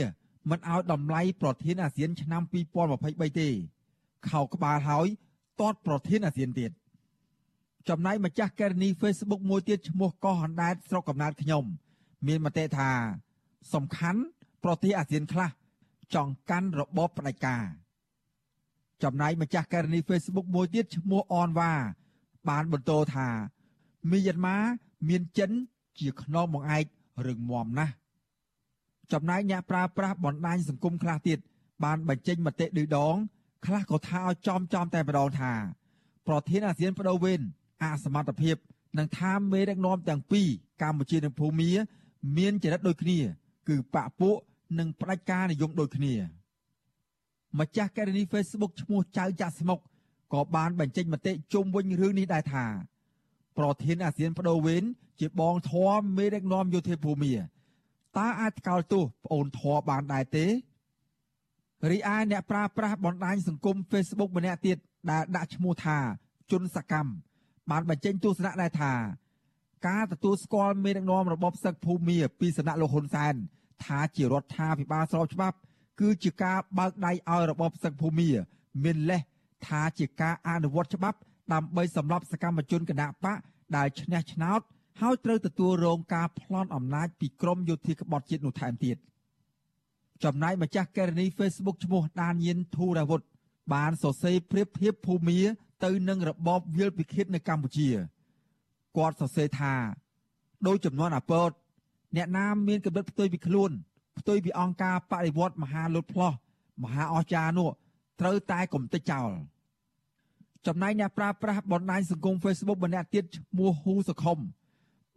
[0.49, 2.41] មិនឲ្យតម្លៃប្រធានអាស៊ានឆ្នាំ
[2.91, 3.49] 2023ទេ
[4.29, 5.07] ខោក្បាលហើយ
[5.59, 6.71] ទាត់ប្រធានអាស៊ានទៀត
[7.89, 11.63] ចំណែកម្ចាស់ករណី Facebook មួយទៀតឈ្មោះកោះអណ្ដែតស្រុកកំណើតខ្ញុំ
[12.27, 12.91] មានមតិថា
[13.73, 14.21] សំខាន់
[14.63, 15.49] ប្រទេសអាស៊ានខ្លះ
[16.13, 17.63] ចង់កាន់របបផ្ដាច់ការ
[19.03, 21.73] ចំណែកម្ចាស់ករណី Facebook មួយទៀតឈ្មោះអនវ៉ា
[22.49, 23.27] បានបន្តថា
[24.11, 24.57] មីយ៉ាន់ម៉ា
[25.09, 25.51] មានចិន
[25.99, 26.85] ជាខ្នងបង្អែក
[27.27, 27.93] រឹងមាំណាស់
[29.11, 31.39] ចំណែកអ្នកប្រើប្រាស់បណ្ដាញសង្គមខ្លះទៀត
[31.83, 33.15] បានបញ្ចេញមតិឌឺដង
[33.65, 35.53] ខ្លះក៏ថាឲ្យចំចំតែម្ដងថា
[36.27, 37.39] ប្រធានអាស៊ានបដូវវេន
[37.83, 38.55] អសមត្ថភាព
[38.97, 40.47] នឹងថាមេដឹកនាំទាំងពីរ
[40.81, 41.71] កម្ពុជានិងភូមា
[42.37, 43.19] មានចរិតដូចគ្នា
[43.69, 44.35] គឺបពពួក
[44.79, 46.13] និងផ្ដាច់ការនិយមដូចគ្នា
[47.59, 49.79] ម្ចាស់ករណី Facebook ឈ្មោះចៅចាក់ស្មុក
[50.33, 52.65] ក៏បានបញ្ចេញមតិជុំវិញរឿងនេះដែរថា
[53.57, 54.83] ប្រធានអាស៊ានបដូវវេន
[55.19, 57.33] ជាបងធំមេដឹកនាំយោធាភូមា
[58.18, 60.45] តើអាចថ្កោលទោសប្អូនធរបានដែរទេ
[61.91, 64.78] រីឯអ្នកប្រើប្រាស់បណ្ដាញសង្គម Facebook ម្នាក់ទៀត
[65.11, 65.97] ដែលដាក់ឈ្មោះថា
[66.51, 67.11] ជុនសកម្ម
[67.72, 68.93] បានបញ្ចេញទស្សនៈដែរថា
[69.88, 73.34] ការទទួលស្គាល់មេដឹកនាំរបបសឹកភូមាពីសំណាក់លោកហ៊ុនសែន
[73.86, 75.57] ថាជារដ្ឋាភិបាលស្របច្បាប់
[75.99, 78.30] គឺជាការបើកដៃឲ្យរបបសឹកភូមា
[78.84, 79.22] មានលេស
[79.68, 81.18] ថាជាការអនុវត្តច្បាប់
[81.53, 83.38] ដើម្បីសម្លាប់សកម្មជនគណបក
[83.76, 84.61] ដែលឈ្នះឆ្នោត
[85.01, 88.97] ហើយត្រូវទទួលរងការប្លន់អំណាចពីក្រមយោធាក្បត់ជាតិនោះថែមទៀត
[90.23, 93.21] ចំណែកម្ចាស់ករណី Facebook ឈ្មោះដានញៀនធូរាវុធ
[93.73, 95.39] បានសរសេរប្រៀបធៀបភូមា
[95.83, 97.89] ទៅនឹងរបបវិលពិឃាតនៅកម្ពុជា
[98.97, 99.73] គាត់សរសេរថា
[100.67, 101.51] ដោយចំនួនអាពត
[102.15, 103.71] អ្នកណាមានកម្រិតផ្ទុយពីខ្លួន
[104.19, 106.33] ផ្ទុយពីអង្គការបដិវត្តមហាលុតផ្លោះ
[106.83, 107.69] មហាអស្ចារ្យនោះ
[108.21, 109.29] ត្រូវតែកុំតិចចោល
[110.67, 114.39] ចំណែកអ្នកប្រើប្រាស់បណ្ដាញសង្គម Facebook ម្នាក់ទៀតឈ្មោះហ៊ូសខុម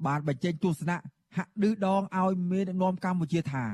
[0.07, 0.97] បានបញ្ចេញទស្សនៈ
[1.37, 3.65] ហាក់ឌឺដងឲ្យមេដឹកនាំកម្ពុជាថា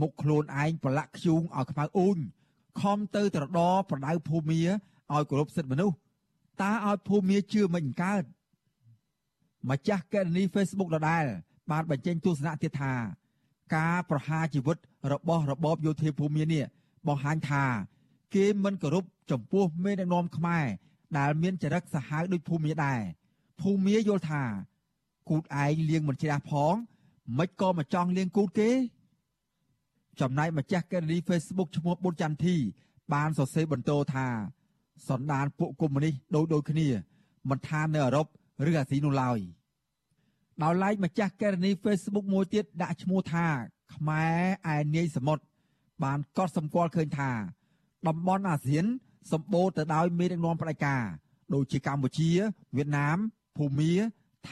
[0.00, 2.18] មុខខ្លួនឯងប្រឡាក់ខ្យូងឲ្យខ្មៅអ៊ូញ
[2.80, 4.60] ខំទៅត្រដរប្រដៅភូមា
[5.12, 5.96] ឲ្យគោរពសិទ្ធិមនុស្ស
[6.62, 8.22] តើឲ្យភូមាជឿមិនកើត
[9.70, 11.24] ម្ចាស់កេរនី Facebook ដដែល
[11.70, 12.92] បានបញ្ចេញទស្សនៈទៀតថា
[13.76, 14.76] ការប្រហារជីវិត
[15.12, 16.64] របស់របបយោធាភូមានេះ
[17.06, 17.64] បង្ហាញថា
[18.34, 20.64] គេមិនគោរពចំពោះមេដឹកនាំខ្មែរ
[21.18, 23.00] ដែលមានចរិតសាហាវដូចភូមាដែរ
[23.60, 24.42] ភូមាយល់ថា
[25.28, 26.74] គូតឯងលៀងមិនជ្រះផង
[27.38, 28.70] មិនក៏មកចង់លៀងគូតគេ
[30.20, 32.56] ចំណែកម្ចាស់កេរនី Facebook ឈ្មោះប៊ុនចន្ទធី
[33.12, 34.26] បានសរសេរបន្តថា
[35.08, 36.88] សន្តានពួកកុម្មុយនីសដូចដូចគ្នា
[37.50, 38.26] មិនថានៅអឺរ៉ុប
[38.68, 39.38] ឬអាស៊ីនោះឡើយ
[40.62, 43.46] ដោយឡែកម្ចាស់កេរនី Facebook មួយទៀតដាក់ឈ្មោះថា
[43.94, 44.40] ខ្មែរ
[44.74, 45.42] ឯនាយសមុទ្រ
[46.02, 47.30] បានកត់សម្គាល់ឃើញថា
[48.08, 48.84] តំបន់អាស៊ាន
[49.32, 51.02] សម្បូរទៅដោយមេដឹកនាំផ្ដាច់ការ
[51.54, 52.30] ដូចជាកម្ពុជា
[52.76, 53.16] វៀតណាម
[53.56, 53.92] ភូមា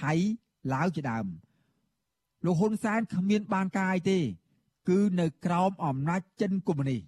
[0.01, 0.13] ថៃ
[0.75, 1.27] ឡាវជាដើម
[2.45, 4.19] លោកហ៊ុនសែនគ្មានបានកាយទេ
[4.89, 7.03] គឺនៅក្រោមអំណាចចិនកុម្មុយនីស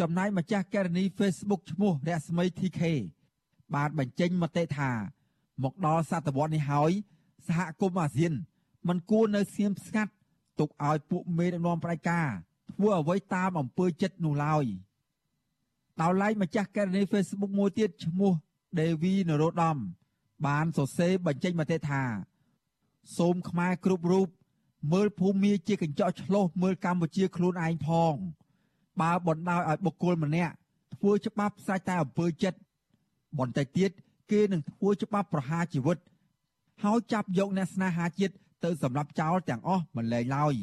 [0.00, 2.80] ចំណែកម្ចាស់ករណី Facebook ឈ្មោះរស្មី TK
[3.74, 4.90] បានបញ្ចេញមតិថា
[5.62, 6.92] មកដល់សតវត្សនេះហើយ
[7.46, 8.32] សហគមន៍អាស៊ាន
[8.88, 10.12] មិនគួរនៅស្ងៀមស្ងាត់
[10.58, 12.28] ទុកឲ្យពួកមេដឹកនាំផ្ដាច់ការ
[12.70, 14.64] ធ្វើអ្វីតាមអំពើចិត្តនោះឡើយ
[16.00, 18.32] ដោយឡែកម្ចាស់ករណី Facebook មួយទៀតឈ្មោះ
[18.78, 19.78] Devi Norodom
[20.46, 22.02] បានសរសេរបញ្ចេញមតិថា
[23.18, 24.28] សូមខ្មែរគ្រប់រូប
[24.92, 28.14] មើលភូមិជាកញ្ចក់ឆ្លុះមើលកម្ពុជាខ្លួនឯងផង
[29.00, 30.54] បើបណ្ដោយឲ្យបុគ្គលម្នាក់
[30.94, 32.58] ធ្វើច្បាប់ផ្សាច់តែអំពើចិត្ត
[33.38, 33.90] បន្តិចទៀត
[34.30, 35.98] គេនឹងធ្វើច្បាប់ប្រហារជីវិត
[36.82, 38.34] ហើយចាប់យកអ្នកស្នេហាជាតិ
[38.64, 40.54] ទៅសម្លាប់ចោលទាំងអស់មិនលែងឡើយ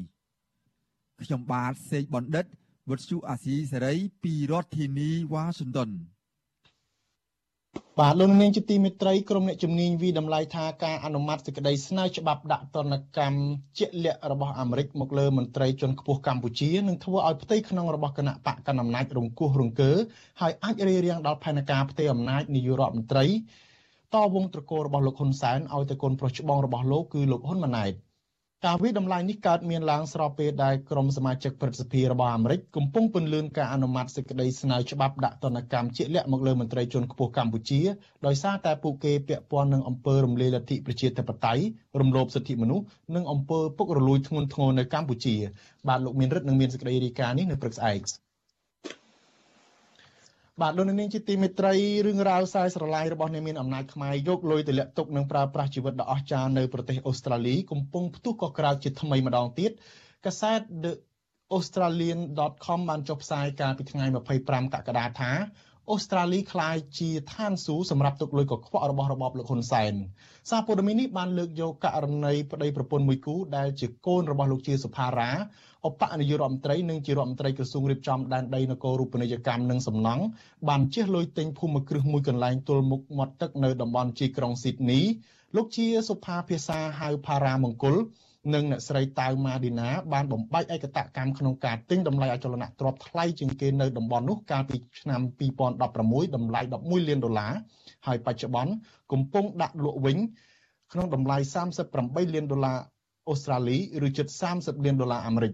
[1.22, 2.46] ខ្ញុំបាទសេកបណ្ឌិត
[2.90, 5.90] វុទ្ធុអាស៊ីសេរីពីរដ្ឋធានីវ៉ាស៊ីនតោន
[8.00, 13.40] បាទលោកនាងជាទីមេត្រីក្រុមអ្នកជំនាញវិតម្លៃថាការអនុម័តសេចក្តីស្នើច្បាប់ដាក់ទណ្ឌកម្ម
[13.80, 19.92] ជាក់លាក់របស់អាមេរិកមកលើមន្ត្រីជាន់ខ្ពស់កម្ពុជានឹងធ្វើឲ្យផ្ទៃក្នុងរបស់គណៈបកកណ្ដាលអំណាចរង្គោះរង្គើ
[20.42, 23.26] ហើយអាចរារាំងដល់ផែនការផ្ទៃអំណាចនាយករដ្ឋមន្ត្រី
[24.16, 27.94] តវងត្រកូលរបស់លោកហ៊ុនសែនឲ្យទៅកូនប្រុសច្បងរបស់លោកគឺលោកហ៊ុនម៉ាណែត
[28.64, 37.82] ការវិដំឡៃនេះកើតមានឡើងស្របពេលដែលក្រុមសមាជិកព្រឹទ្ធសភារបស់អាមេរិកកំពុងពន្លឿនការអនុម័តសេចក្តីស្នើច្បាប់ដាក់ទណ្ឌកម្មជាក់លាក់មកលើមន្ត្រីជាន់ខ្ពស់កម្ពុជា
[38.26, 41.64] ដោយសារតែពួកគេពាក់ព័ន្ធនឹងអំពើរំលាយលទ្ធិប្រជាធិបតេយ្យ
[42.02, 42.86] រំលោភសិទ្ធិមនុស្ស
[43.16, 45.36] និងអំពើពុករលួយធ្ងន់ធ្ងរនៅកម្ពុជា
[45.88, 48.25] បាទលោកមានរិទ្ធនឹងមានសេចក្តីរាយការណ៍នេះនៅព្រឹកស្អែក
[50.62, 51.74] បាទលោកនាងជាទីមេត្រី
[52.06, 59.72] រឿងរ៉ាវខ្សែស្រឡាយរបស់អ្នកមានអំណាចខ្មែរយកលុយទម្លាក់ទុកនិងប្រើប្រាស់ជីវិតដ៏អស្ចារ្យនៅប្រទេសអូស្ត្រាលីកំពុងផ្ទុះកក្រៅជាថ្មីម្ដងទៀត
[60.26, 60.92] កាសែត The
[61.58, 64.06] Australian.com បានចុះផ្សាយកាលពីថ្ងៃ
[64.40, 65.32] 25កក្កដាថា
[65.92, 69.94] អូស្ត្រាលីក្លាយជាឋានសួគ៌សម្រាប់ទុកលុយកខ្វក់របស់របបលោកហ៊ុនសែន
[70.50, 75.32] សារព័ត៌មាននេះបានលើកយកករណីប្តីប្រពន្ធមួយគូដែលជាកូនរបស់លោកជាសុផារ៉ា
[75.88, 80.24] ឧបនាយករដ្ឋមន្ត្រីនិងជារដ្ឋមន្ត្រីក្រសួងរៀបចំដែនដីនគររូបនីយកម្មនិងសំណង់
[80.70, 85.02] បានជះលុយទិញភូមិគ្រឹះមួយកន្លែងទល់មុខមាត់ទឹកនៅតំបន់ជីក្រុងស៊ីដនី
[85.56, 87.96] លោកជាសុផាភាសាហៅផារ៉ាមង្គល
[88.54, 95.22] និងអ្នកស្រីតាវម៉ាឌីណាបានបំបែកឯកតកម្មក្នុងការទិញតម្លៃអចលនទ្រព្យថ្លៃជាងគេនៅតំបន់នោះកាលពីឆ្នាំ
[95.78, 97.54] 2016តម្លៃ11លានដុល្លារ
[98.08, 98.72] ហើយបច្ចុប្បន្ន
[99.12, 100.18] កំពុងដាក់លក់វិញ
[100.94, 101.38] ក្នុងតម្លៃ
[101.86, 102.78] 38លានដុល្លារ
[103.30, 103.78] អូស្ត្រាលី
[104.08, 104.28] ឬជិត
[104.58, 105.54] 30លានដុល្លារអាមេរិក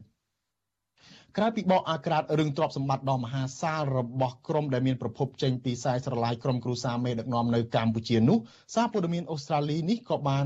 [1.38, 8.38] ក្រៅពីបកអាក្រាតរឿងទ្រព្យសម្បត្តិដ៏មហាសាលរបស់ក្រុមដែលមានប្រភពចេញពីខ្សែស្រឡាយក្រុមគ្រួសារមេដឹកនាំនៅកម្ពុជានោះ
[8.76, 10.46] សារព័ត៌មានអូស្ត្រាលីនេះក៏បាន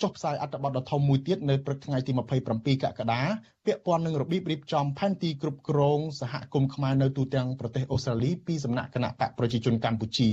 [0.00, 2.12] ចុះផ្សាយអត្ថបទដ៏ធំមួយទៀតនៅព្រឹកថ្ងៃទី
[2.46, 3.20] 27កក្កដា
[3.66, 10.30] ពាក់ព័ន្ធនឹងរបៀបរៀបចំផែនទីគ្រប់គ្រងសហគមន៍ខ្មែរនៅទូទាំងប្រទេសអូស្ត្រាលីពីសំណាក់គណៈបកប្រជាជនកម្ពុជា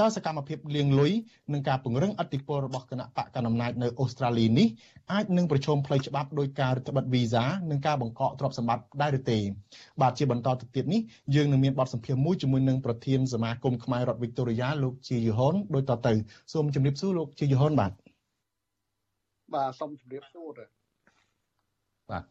[0.00, 1.12] តើសកម្មភាពលាងលុយ
[1.52, 4.68] និងការពង្រឹងអធិបតេយ្យរបស់គណៈបកកណ្ដាលអំណាចនៅអូស្ត្រាលីនេះ
[5.12, 9.38] អាចនឹងប្រឈមផ្លូវច្បាប់ដោយការរដ្ឋបិទវីសានិងការបង្កកទ្រព្យសម្បត្តិដែរឬទេ
[10.00, 11.00] បាទជាបន្តទៅទៀតនេះ
[11.34, 16.12] យើងនឹងមានបទសម្ភាសន៍មួយជាមួយនឹងប្រធានសមាគមខ្មែររដ្ឋវីកតូរីយ៉ាលោកជាយូហុនដូចតទៅ
[16.52, 17.92] សូមជម្រាបសួរលោកជាយូហុនបាទ
[19.54, 20.64] បាទសូមជម្រាបសួរទៅ
[22.10, 22.24] បាទ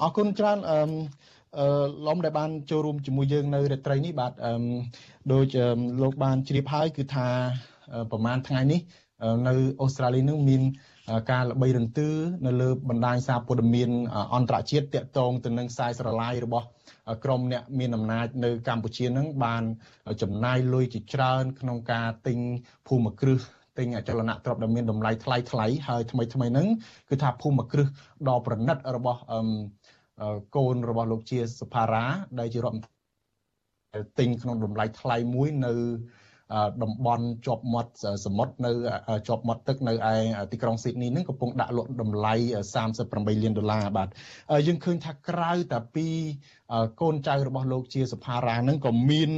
[0.00, 0.78] អរគុណច្រើនអឺ
[1.58, 4.52] អឺឡំដែលបានចូលរួមជាមួយយើងនៅរាត្រីនេះបាទអឺ
[5.32, 5.46] ដូច
[6.02, 7.28] លោកបានជ្រាបហើយគឺថា
[8.10, 8.80] ប្រហែលថ្ងៃនេះ
[9.48, 10.62] នៅអូស្ត្រាលីនឹងមាន
[11.30, 12.08] ការល្បីរន្ទឺ
[12.46, 13.90] នៅលើបណ្ដាញសារព័ត៌មាន
[14.34, 16.66] អន្តរជាតិតាក់ទងទៅនឹងខ្សែស្រឡាយរបស់
[17.24, 19.62] ក្រមអ្នកមានអំណាចនៅកម្ពុជានឹងបាន
[20.22, 22.38] ចំណាយលុយជាច្រើនក្នុងការទិញ
[22.88, 23.40] ភូមិគ្រឹះ
[23.78, 26.68] ទិញអចលនទ្រព្យដែលមានតម្លៃថ្លៃថ្លៃហើយថ្មីថ្មីហ្នឹង
[27.08, 27.86] គឺថាភូមិគ្រឹះ
[28.28, 29.20] ដ៏ប្រណិតរបស់
[30.56, 32.04] កូនរបស់លោកជាសុផារ៉ា
[32.38, 32.86] ដែលជារដ្ឋ
[34.18, 35.72] ទិញក្នុងតម្លៃថ្លៃមួយនៅ
[36.82, 37.92] តំបន់ជាប់មាត់
[38.24, 38.70] សមុទ្រនៅ
[39.28, 40.14] ជាប់មាត់ទឹកនៅឯ
[40.52, 42.34] ទីក្រុងស៊ីដនីនឹងកំពុងដាក់លក់តម្លៃ
[42.92, 44.08] 38លានដុល្លារបាទ
[44.66, 46.08] យើងឃើញថាក្រៅតែពី
[47.00, 49.30] កូនចៅរបស់លោកជាសភារានឹងក៏មាន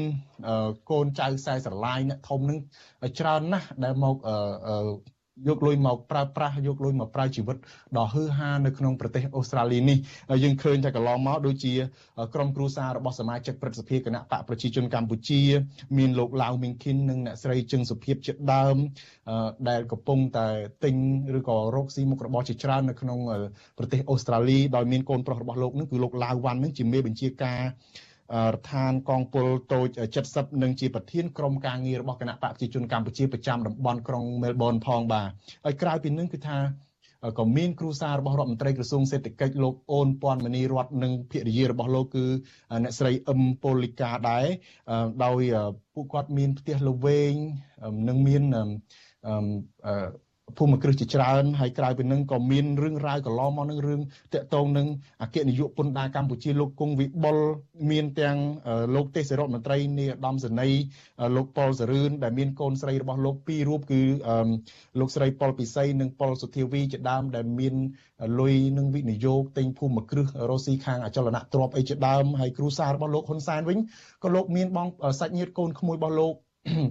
[0.91, 2.59] កូនចៅខ្សែស្រឡាយអ្នកធំនឹង
[3.19, 4.17] ច្រើនណាស់ដែលមក
[5.49, 7.57] យកលុយមកប្រើប្រាស់យកលុយមកប្រើជីវិត
[7.97, 9.99] ដ៏ហឺហានៅក្នុងប្រទេសអូស្ត្រាលីនេះ
[10.43, 11.73] យើងឃើញថាកន្លងមកដូចជា
[12.35, 15.41] ក្រុមគ្រួសាររបស់សមាជិកព្រឹទ្ធសភាគណៈបកប្រជាជនកម្ពុជា
[15.99, 18.77] មានលោកឡាវមីងឃីននិងអ្នកស្រីជឹងសុភាពជាដើម
[19.69, 20.49] ដែលកំពុងតែ
[20.85, 20.95] ទិញ
[21.39, 23.19] ឬក៏រកស៊ីមុខរបរជាច្រើននៅក្នុង
[23.79, 27.63] ប្រទេសអូស្ត្រាលីដោយមានកូនប្រុសរបស់លោកនឹងគឺលោកឡាវវ៉ាន់នឹងជាមេបញ្ជាការ
[28.55, 29.89] រដ្ឋានកងពលតូច
[30.27, 35.29] 70និងជាប្រធានក្រុមការងាររបស់គណៈបកប្រជាជនកម្ពុជាប្រចាំតំបន់ក្រុងមែលប៊នផងបាទ
[35.65, 36.59] ហើយក្រៅពីនឹងគឺថា
[37.39, 42.27] ក៏មានគ្រូសាររបស់រដ្ឋមន្ត្រីក្រសួងសេដ្ឋកិច្ចលោកអូនពាន់មនីរតនិងភរិយារបស់លោកគឺ
[42.83, 44.47] អ្នកស្រីអឹមប៉ូលីកាដែរ
[45.25, 45.41] ដោយ
[45.95, 47.35] ពួកគាត់មានផ្ទះល្វែង
[48.09, 48.43] និងមាន
[50.57, 54.01] ភូមិគ្រឹះជាច្រើនហើយក្រៅពីនឹងក៏មានរឿងរ៉ាវកន្លងមកនឹងរឿង
[54.35, 54.87] តកតងនឹង
[55.23, 57.37] អគ្គនាយកពន្ធដារកម្ពុជាលោកគង់វិបុល
[57.91, 58.37] មានទាំង
[58.95, 60.83] លោកទេសរដ្ឋមន្ត្រីនាយឧត្តមសេនីយ៍
[61.37, 64.03] លោកប៉ុលសរឿនដែលមានកូនស្រីរបស់លោកពីររូបគឺ
[65.01, 67.75] លោកស្រីប៉ុលពិសីនិងប៉ុលសុធាវីជាដើមដែលមាន
[68.41, 73.79] លុយនឹងវិនិយោគទិញភូមិគ្រឹះរស់ស៊ីខាងអចលនៈទ្រព្យអីជាដើមហើយគ្រូសាររបស់លោកហ៊ុនសែនវិញ
[74.25, 74.89] ក៏លោកមានបង
[75.21, 76.35] សាច់ញាតិកូនក្មួយរបស់លោក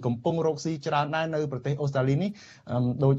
[0.06, 2.30] កំពុងរកស៊ីច្រើនដែរនៅប្រទេសអូស្ត្រាលីនេះ
[3.04, 3.16] ដូច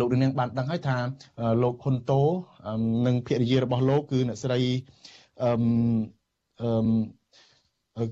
[0.00, 0.96] លោកនាងបានដឹងហើយថា
[1.62, 2.22] លោកហ៊ុនតូ
[3.06, 4.60] និងភរិយារបស់លោកគឺអ្នកស្រី
[5.42, 5.50] អឺ
[7.98, 8.04] អឺ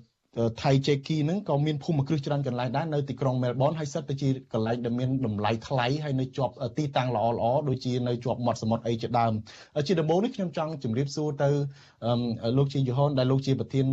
[0.62, 9.32] ថៃជេគីហ្នឹងក៏មានភូមិគ្រឹះច្រើនកន្លែងដែរនៅទីក្រុងមែលប៊នហើយសិតទៅជាកន្លែងដែលមានតម្លៃថ្លៃហើយនៅជាប់ទីតាំងល្អល្អដូចជានៅជាប់មាត់សមុទ្រអីជាដើម
[9.86, 11.48] ជាដំបូងនេះខ្ញុំចង់ជម្រាបសួរទៅ
[12.58, 13.86] លោកជាយហនដែលលោកជាប្រធាន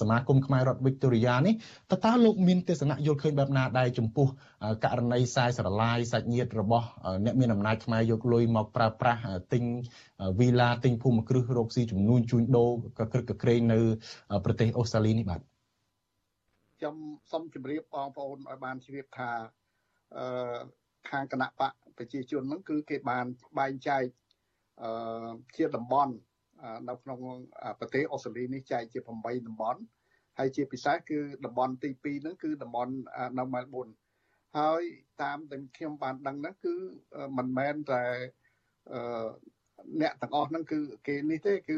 [0.00, 1.54] សមាគមខ្មែររដ្ឋវិកតូរីយ៉ានេះ
[1.90, 4.26] តើតើលោកមានទស្សនៈយល់ឃើញបែបណាដែរចំពោះ
[4.84, 6.86] ករណីខ្សែស្រឡាយសាច់ញាតិរបស់
[7.24, 9.20] អ្នកមានអំណាចខ្មែរយកលុយមកប្រើប្រាស់
[9.52, 9.64] ទិញ
[10.38, 13.78] វីឡាទិញភូមិគ្រឹះរកស៊ីចំនួនជួញដូរកក្រឹកកក្រែងនៅ
[14.44, 15.37] ប្រទេសអូស្ត្រាលីនេះបាទ
[16.78, 16.96] ខ្ញុំ
[17.30, 19.30] សូមជម្រាបបងប្អូនឲ្យបានជ្រាបថា
[20.16, 20.58] អឺ
[21.10, 23.26] ខាងគណៈបកប្រជាជនហ្នឹងគឺគេបាន
[23.58, 24.04] បែងចែក
[24.82, 26.14] អឺជាតំបន់
[26.88, 27.18] នៅក្នុង
[27.80, 29.80] ប្រទេសអូស្ត្រាលីនេះចែកជា8តំបន់
[30.38, 32.92] ហើយជាពិសេសគឺតំបន់ទី2ហ្នឹងគឺតំបន់
[33.38, 33.88] នៅមែលប៊ន
[34.58, 34.82] ហើយ
[35.22, 36.74] តាមដែលខ្ញុំបានដឹងហ្នឹងគឺ
[37.38, 38.04] មិនមែនតែ
[38.92, 39.28] អឺ
[40.02, 41.76] អ្នកទាំងអស់ហ្នឹងគឺគេនេះទេគឺ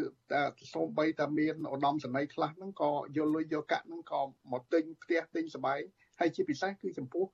[0.75, 4.21] សូម្បីតែមានឧត្តមសេនីយ៍ខ្លះហ្នឹងក៏យកលុយយកកាក់ហ្នឹងក៏
[4.53, 5.79] មកទិញផ្ទះទិញសបាយ
[6.21, 7.27] ហើយជាពិសេសគឺចំពោះ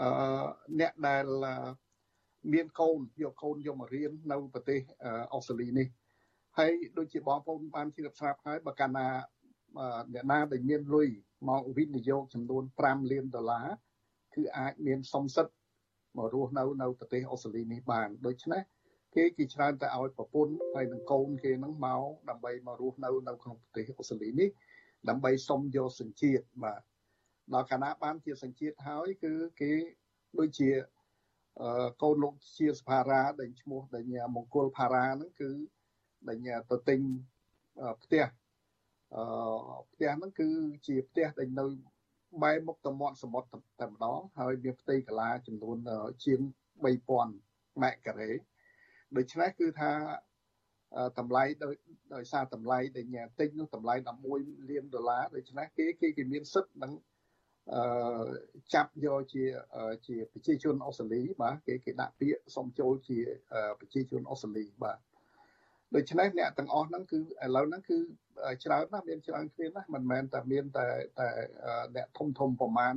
[0.00, 0.08] អឺ
[0.80, 1.24] អ្នកដែល
[2.52, 4.80] មានកូនយកកូនយកមករៀននៅប្រទេស
[5.34, 5.86] អូស្ត្រាលីនេះ
[6.58, 9.06] ហើយដូចជាបងប្អូនបានជ្រាបស្រាប់ហើយបើកាលណា
[10.14, 11.08] អ្នកណាដែលមានលុយ
[11.48, 13.68] មកវិនិយោគចំនួន5លានដុល្លារ
[14.34, 15.52] គឺអាចមានសំសិទ្ធ
[16.16, 18.62] មករស់នៅនៅប្រទេសអូស្ត្រាលីនេះបានដូច្នេះ
[19.18, 24.48] គេគេច្រើនតែឲ្យប្រពន្ធហើយនឹងកូនគេនឹងមកដើម្បីមករស់នៅនៅក្នុងប្រទេសអូស្ត្រាលីនេះ
[25.08, 26.80] ដើម្បីសុំយកសញ្ជាតិបាទ
[27.54, 29.72] ដល់កាលណាបានជាសញ្ជាតិហើយគឺគេ
[30.38, 30.70] ដូចជា
[32.02, 34.04] កូនលោកជាសភារាដែលឈ្មោះដែល
[34.36, 35.50] មង្គលផារាហ្នឹងគឺ
[36.28, 36.38] ដែល
[36.70, 37.00] ទៅទិញ
[38.02, 38.24] ផ្ទះ
[39.14, 39.22] អឺ
[39.92, 40.48] ផ្ទះហ្នឹងគឺ
[40.86, 41.66] ជាផ្ទះដែលនៅ
[42.42, 43.48] បែរមុខទៅមាត់សមុទ្រ
[43.80, 45.76] តែម្ដងហើយមានផ្ទៃកាឡាចំនួន
[46.24, 46.40] ជាង
[46.84, 48.30] 3000ម៉ែត្រការ៉េ
[49.16, 49.90] ដូច្នេះគឺថា
[51.18, 51.74] តម្លៃដោយ
[52.14, 53.94] ដោយសារតម្លៃដែលញ៉ាទិញនោះតម្លៃ
[54.32, 56.92] 11លានដុល្លារដូច្នេះគេគេគេមានសិទ្ធិនឹង
[57.74, 58.28] អឺ
[58.74, 59.44] ចាប់យកជា
[60.06, 63.18] ជាប្រជាជនអូស្ត្រាលីបាទគេគេដាក់ពាក្យសុំចូលជា
[63.80, 64.98] ប្រជាជនអូស្ត្រាលីបាទ
[65.94, 67.98] ដូច្នេះអ្នកទាំងអស់ហ្នឹងគឺឥឡូវហ្នឹងគឺ
[68.64, 70.86] ច្រើនណាស់មានច្រើនគ្នាណាស់មិនមែនតែមានតែ
[71.18, 71.28] តែ
[71.96, 72.94] អ្នកធំធំប្រមាណ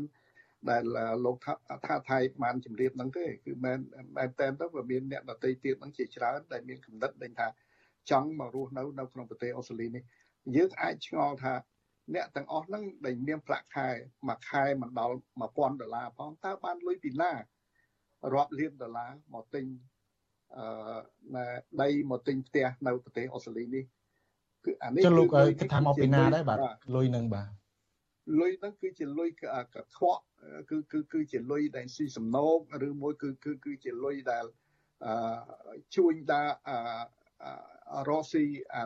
[0.69, 0.83] ដែល
[1.25, 3.79] លោកថាថៃបានជម្រាបហ្នឹងទេគឺមែន
[4.17, 7.47] មែនតែនទៅវាមានអ្នកដតីទៀតហ្នឹងជាច្រើនដែលមានកំណត់ដឹងថា
[8.11, 10.03] ចង់មករស់នៅនៅក្នុងប្រទេសអូស្ត្រាលីនេះ
[10.55, 11.53] យើងអាចឆ្ងល់ថា
[12.15, 13.89] អ្នកទាំងអស់ហ្នឹងដែលមានប្រាក់ខែ
[14.29, 17.31] មួយខែមិនដល់1000ដុល្លារផងតើបានលុយពីណា
[18.33, 19.65] រាប់លានដុល្លារមកទិញ
[20.55, 21.43] អឺ
[21.81, 23.83] ដីមកទិញផ្ទះនៅប្រទេសអូស្ត្រាលីនេះ
[24.65, 25.27] គឺអានេះចុះលោក
[25.59, 26.57] គិតថាមកពីណាដែរបាទ
[26.95, 27.60] លុយនឹងបាទ
[28.39, 29.43] លុយហ្នឹងគឺជាលុយក
[29.95, 30.23] ខ្វក់
[30.69, 32.57] គឺគឺគឺជាលុយដែលស៊ីសំណោក
[32.87, 34.45] ឬមួយគឺគឺគឺជាលុយដែល
[35.05, 38.43] អឺជួញដាអឺរស់ស៊ី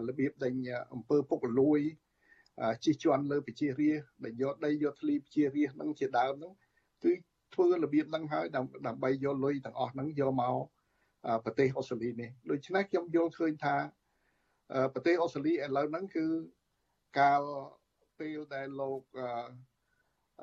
[0.07, 0.53] របៀបដែល
[0.93, 1.81] អង្គើពុករលួយ
[2.83, 6.53] ជិះជាន់លើប្រជារាស្ត្រដែលយកដីយកធ្លីប្រជារាស្ត្រហ្នឹងជាដើមហ្នឹង
[7.03, 7.11] គឺ
[7.53, 8.45] ធ្វើរបៀបហ្នឹងហើយ
[8.87, 10.55] ដើម្បីយកលុយទាំងអស់ហ្នឹងយកមក
[11.45, 13.75] ប្រទេសអូស្ត្រាលីនេះដូច្នេះខ្ញុំយល់ឃើញថា
[14.93, 16.25] ប្រទេសអូស្ត្រាលីឥឡូវហ្នឹងគឺ
[17.19, 17.43] កាល
[18.19, 19.01] ពេលដែលលោក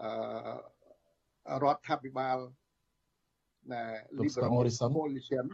[0.01, 2.39] អឺរដ្ឋាភិបាល
[3.73, 3.85] ណែ
[4.19, 4.51] Liberal
[4.97, 5.47] Coalition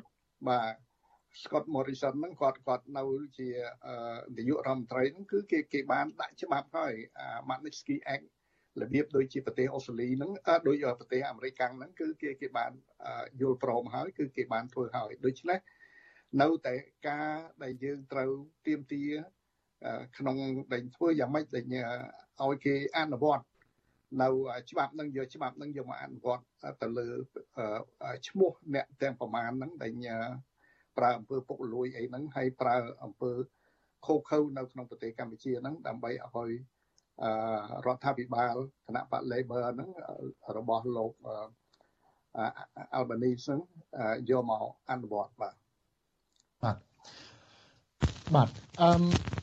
[0.49, 0.75] បាទ
[1.43, 3.05] Scott Morrison ហ្នឹងគាត់គាត់នៅ
[3.39, 3.49] ជា
[4.37, 6.95] នាយករដ្ឋមន្ត្រីហ្នឹងគឺគេគេបានដាក់ច្បាប់ហើយ
[7.49, 8.27] Magnitsky Act
[8.83, 10.31] របៀបដូចជាប្រទេសអូស្ត្រាលីហ្នឹង
[10.69, 12.73] ដូចប្រទេសអាមេរិកហ្នឹងគឺគេគេបាន
[13.41, 15.59] យល់ព្រមហើយ គឺគេបានធ្វើហើយដូច្នេះ
[16.43, 16.75] នៅតែ
[17.09, 17.31] ការ
[17.63, 18.31] ដែលយើងត្រូវ
[18.67, 19.05] ទៀមទា
[20.19, 20.37] ក្នុង
[20.73, 21.65] ដែលធ្វើយ៉ាងម៉េចដែល
[22.43, 23.45] ឲ្យគេអនុវត្ត
[24.23, 24.29] នៅ
[24.71, 26.45] ច្បាប់នឹងយកច្បាប់នឹងយកមកអនុវត្ត
[26.83, 27.09] ទៅលើ
[28.29, 29.93] ឈ្មោះអ្នកទាំងប្រមាណហ្នឹងដែល
[30.99, 33.33] ប្រើអំពើពុករលួយអីហ្នឹងហើយប្រើអំពើ
[34.07, 36.51] ខូខើនៅក្នុងប្រទេសកម្ពុជាហ្នឹងដើម្បីឲ្យ
[37.87, 38.57] រដ្ឋាភិបាល
[38.87, 39.91] គណៈបក Labor ហ្នឹង
[40.57, 41.13] របស់លោក
[42.99, 43.61] Albanese ហ្នឹង
[44.31, 45.55] យកមកអនុវត្តបាទ
[46.63, 46.77] បាទ
[48.35, 48.49] បាទ
[48.81, 49.38] អឺ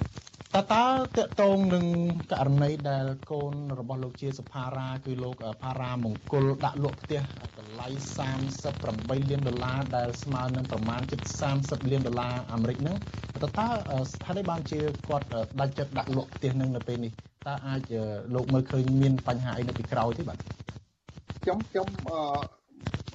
[0.55, 1.85] តើតើតកតងនឹង
[2.31, 7.21] ករណីដែលកូនរបស់លោកជាសុផារ៉ាគឺលោកផារ៉ាមង្គលដាក់លក់ផ្ទះ
[7.59, 7.87] តម្លៃ
[8.59, 11.21] 38លានដុល្លារដែលស្មើនឹងប្រមាណជិត
[11.57, 12.97] 30លានដុល្លារអាមេរិកហ្នឹង
[13.43, 13.67] តើតើ
[14.11, 14.79] ស្ថានភាពបានជា
[15.09, 15.27] គាត់
[15.59, 17.11] ដាច់ចិត្តដាក់លក់ផ្ទះហ្នឹងនៅពេលនេះ
[17.47, 17.81] តើអាច
[18.35, 20.37] លោកមើលឃើញមានបញ្ហាអីនៅពីក្រោយទេបាទ
[21.43, 21.87] ខ្ញុំខ្ញុំ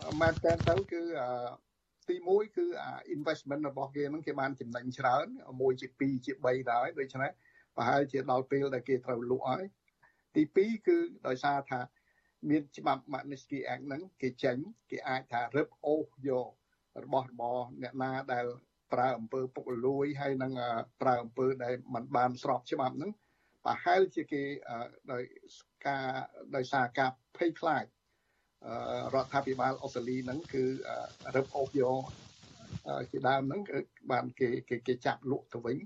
[0.06, 1.69] អឺមែនតើទៅគឺអឺ
[2.10, 5.26] ទី1គឺអា investment របស់គេហ្នឹងគេបានចំណេញច្រើន
[5.60, 7.30] មួយជា2ជា3ដែរដូច្នេះ
[7.76, 9.64] ប្រហែលជាដល់ពេលដែលគេត្រូវលក់ហើយ
[10.34, 11.80] ទី2គឺដោយសារថា
[12.50, 14.56] មានច្បាប់ Magnitsky Act ហ្នឹងគេចេញ
[14.90, 16.48] គេអាចថារឹបអូសយក
[17.04, 18.46] របស់របរអ្នកណាដែល
[18.92, 20.52] ប្រើអំពើពុករលួយហើយនឹង
[21.02, 23.12] ប្រើអំពើដែលมันបានស្របច្បាប់ហ្នឹង
[23.64, 24.42] ប្រហែលជាគេ
[25.12, 25.22] ដោយ
[25.86, 26.06] ការ
[26.56, 27.84] ដោយសារការភ័យខ្លាច
[29.14, 30.64] រដ្ឋាភិបាលអូស្ត្រាលីហ្នឹងគឺ
[31.36, 32.02] រឹបអូសយក
[33.10, 33.78] ជាដើមហ្នឹងគឺ
[34.12, 35.76] បានគេគេគេចាប់លក់ទៅវិញ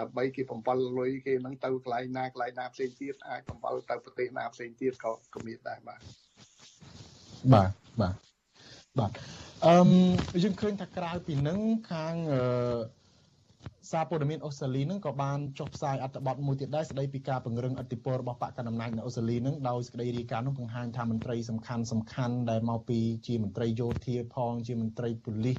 [0.00, 6.00] ដើម្បីគេបំពល់លុយគេហ្នឹងទៅកន្លែងណាកន្លែងណាផ្សេងទៀតអាចបំពល់ទៅប្រទេសណាផ្សេងទៀតក៏ក៏មានដែរបាទ
[7.52, 8.14] បាទបាទ
[8.98, 9.10] បាទ
[9.66, 9.74] អឺ
[10.42, 11.60] យើងឃើញថាក្រៅពីនឹង
[11.90, 12.42] ខាងអឺ
[13.92, 25.58] សារព័ត៌មានអូស្ត្រាលីនឹងក៏បានចុះផ្សាយអត្ថបទមួយទៀតដែរស្ដីពីការពង្រឹងអធិបតេយ្យរបស់បកកណ្ដាលអំណាចនៅអូស្ត្រាលីនឹងដោយសេចក្តីរាយការណ៍នោះបង្ហាញថាមន្ត្រីសំខាន់សំខាន់ដែលមកពីជាមន្ត្រីយោធាផងជាមន្ត្រីប៉ូលីស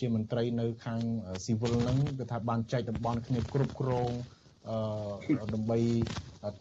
[0.00, 1.00] ជាមន្ត្រីនៅខាង
[1.44, 4.10] ស៊ីវិលនឹងគឺថាបានចែកតំបន់គ្នាគ្រប់គ្រង
[4.68, 5.80] អឺដើម្បី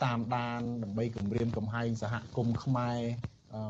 [0.03, 2.99] តាមដានដើម្បីគម្រាមកំហែងសហគមន៍ខ្មែរ
[3.53, 3.62] អឺ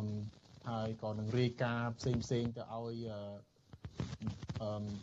[0.69, 2.95] ហើយក៏នឹងរាយការណ៍ផ្សេងផ្សេងទៅឲ្យ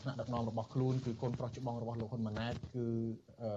[0.03, 2.87] ថ្នាក់ដឹកនាំរបស់ខ្លួនគឺកូនប្រុសច្បងរបស់លោកហ៊ុនម៉ាណែតគឺ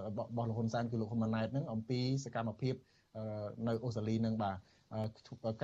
[0.06, 2.74] របស់លោកហ៊ុនសែនគឺលោកហ៊ុនម៉ាណែតនឹងអំពីសកម្មភាព
[3.68, 4.56] នៅអូស្ត្រាលីនឹងបាទ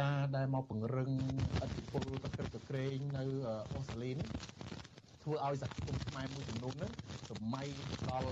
[0.01, 1.11] ការដែលមកពង្រឹង
[1.62, 3.24] អធិបុលប្រក្រតិក្រែងនៅ
[3.74, 4.26] អូស្ត្រាលីនេះ
[5.22, 6.93] ធ្វើឲ្យសហគមន៍ខ្មែរមួយចំនួនហ្នឹង
[7.30, 7.66] សម័យ
[8.11, 8.30] ដល់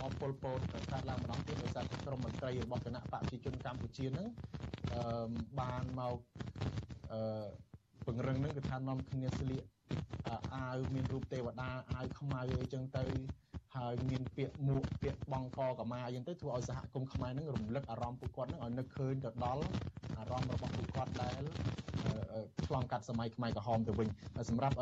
[0.00, 0.60] បងពលពត
[0.92, 4.28] កើតឡើងម្ដងទៀតដោយសារក្រុមមន្ត្រីរបស់គណៈបកប្រជាជនកម្ពុជាហ្នឹង
[5.60, 6.16] បានមក
[8.06, 9.64] ពង្រឹងហ្នឹងគឺថានាំគ្នាស្លៀក
[10.54, 13.04] អាវមានរូបទេវតាអាវខ្មៅអីចឹងទៅ
[13.76, 19.64] ហើយមានពាក្យមួកពាក្យបងកកម៉ាអីចឹងទៅធ្វើឲ្យសហគមន៍ខ្មែរហ្នឹងរំលឹកអារម្មណ៍ពួកគាត់ហ្នឹងឲ្យនឹកឃើញទៅដល់
[20.18, 21.42] អារម្មណ៍របស់ពួកគាត់ដែល
[22.66, 24.08] ឆ្លងកាត់សម័យខ្មែរក្រហមទៅវិញ
[24.50, 24.76] សម្រាប់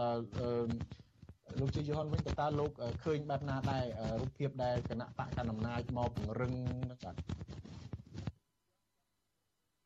[1.61, 2.71] លោកជាយហនវិញតើតើលោក
[3.05, 3.85] ឃើញបែបណាដែរ
[4.21, 7.17] រូបភាពដែលគណៈបកកណ្ដាលអំណាចមកពង្រឹងហ្នឹងបាទ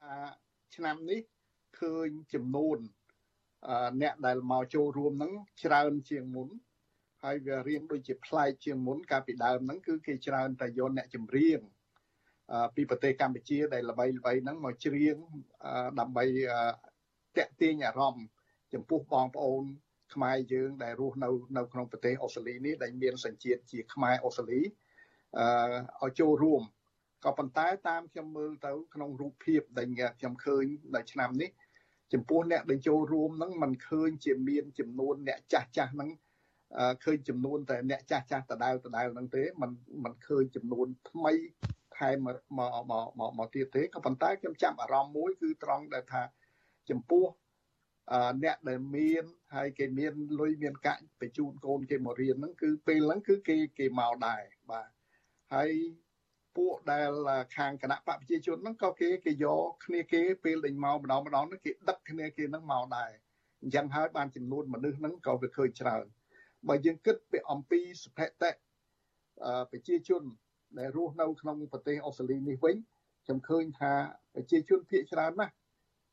[0.05, 0.17] អា
[0.77, 1.21] ឆ្នាំនេះ
[1.81, 2.79] ឃើញចំនួន
[4.03, 5.33] អ្នកដែលមកចូលរួមហ្នឹង
[5.65, 6.49] ច្រើនជាងមុន
[7.25, 11.61] ហើយវារៀងដូចជាប្លែកជាងមុនកាលពីដើមហ្នឹងគឺគេច្រើនតែយកអ្នកចម្រៀង
[12.75, 15.17] ពីប្រទេសកម្ពុជាដែលល្បីល្បីហ្នឹងមកច្រៀង
[16.01, 16.25] ដើម្បី
[17.37, 18.27] តាក់ទាញអារម្មណ៍
[18.75, 19.65] ចំពោះបងប្អូន
[20.15, 24.61] ខ្មែរយើងដែលរស់នៅនៅក្នុងប្រទេសអូស្ត្រាលីនេះដែលមានសញ្ជាតិជាខ្មែរអូស្ត្រាលី
[25.39, 26.63] អឺឲ្យចូលរួម
[27.25, 29.89] ក៏ប៉ុន្តែតាមខ្ញុំមើលទៅក្នុងរូបភាពដែល
[30.19, 31.51] ខ្ញុំឃើញនៅឆ្នាំនេះ
[32.14, 36.10] ចំពោះអ្នកដែលចូលរួមហ្នឹងมันឃើញជាមានចំនួនអ្នកចាស់ចាស់ហ្នឹង
[37.04, 39.72] ឃើញចំនួនតែអ្នកចាស់ចាស់ដដែលដដែលហ្នឹងទេมัน
[40.04, 41.34] มันឃើញចំនួនថ្មី
[41.98, 42.38] ថែមមក
[42.92, 46.24] មកមកមកទៀតទេក៏ប៉ុន្តែខ្ញុំចាប់អារម្មណ៍មួយគឺត្រង់ដែលថា
[46.90, 47.26] ចំពោះ
[48.44, 49.24] អ្នកដែលមាន
[49.56, 54.90] ហើយគេមានលុយមានកាក់បញ្ជូនកូនគេមករៀនហ្នឹងគឺពេលហ្នឹងគឺគេគេមកដែរបាទ
[55.54, 55.72] ហើយ
[56.57, 57.11] ពួកដែល
[57.57, 63.11] ខាងគណៈបកប្រជាជនហ្នឹងក៏គេគេយកគ្នាគេពេលដេញមកម្ដងម្ដងហ្នឹងគេដឹកគ្នាគេហ្នឹងមកដែរ
[63.63, 66.05] អញ្ចឹងហើយបានចំនួនមនុស្សហ្នឹងក៏វាឃើញច្រើន
[66.69, 68.51] បើយើងគិតពីអំពីសភតិ
[69.71, 70.23] ប្រជាជន
[70.79, 72.77] ដែលរស់នៅក្នុងប្រទេសអូស្ត្រាលីនេះវិញ
[73.25, 73.93] ខ្ញុំឃើញថា
[74.35, 75.55] ប្រជាជនភាគច្រើនណាស់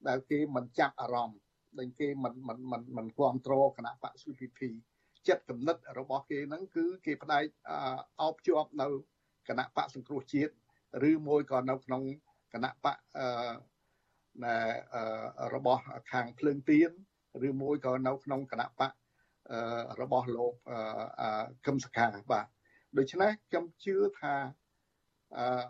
[0.07, 1.39] ដែលគេមិនចាប់អារម្មណ៍
[1.79, 4.59] ដែលគេមិនមិនមិនមិនគ្រប់គ្រងគណៈបក CPP
[5.27, 7.49] ចិត្តគំនិតរបស់គេហ្នឹងគឺគេផ្ដាច់
[8.21, 8.87] អោបជាប់នៅ
[9.49, 10.51] គណៈបកសង្គ្រោះជាតិ
[11.09, 12.01] ឬមួយក៏នៅក្នុង
[12.53, 16.91] គណៈបកអឺរបស់ខាងភ្លើងទៀន
[17.47, 18.91] ឬមួយក៏នៅក្នុងគណៈបក
[20.01, 20.53] របស់លោក
[21.65, 22.45] កឹមសខាបាទ
[22.97, 24.35] ដូច្នេះខ្ញុំជឿថា
[25.37, 25.65] អឺ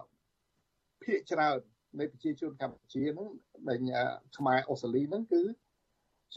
[1.04, 1.60] ភាគច្រើន
[2.00, 3.30] នៃប្រជាជនកម្ពុជាហ្នឹង
[3.68, 3.80] ដែល
[4.38, 5.44] ខ្មែរអូស្ត្រាលីហ្នឹងគឺ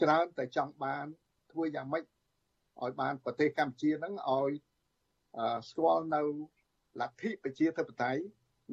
[0.01, 1.05] ច្រើនតែចង់បាន
[1.51, 2.03] ធ្វើយ៉ាងម៉េច
[2.81, 4.51] ឲ្យបានប្រទេសកម្ពុជាហ្នឹងឲ្យ
[5.69, 6.21] ស្គាល់នៅ
[7.01, 8.23] លទ្ធិប្រជាធិបតេយ្យ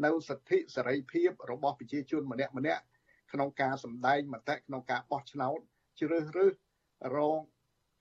[0.05, 2.83] នៅសិទ្ធិសេរីភាពរបស់ប្រជាជនម្នាក់ម្នាក់
[3.33, 5.59] ក្នុងការសម្ដែងមតិក្នុងការបោះឆ្នោត
[6.01, 6.55] ជ្រើសរើស
[7.17, 7.39] រង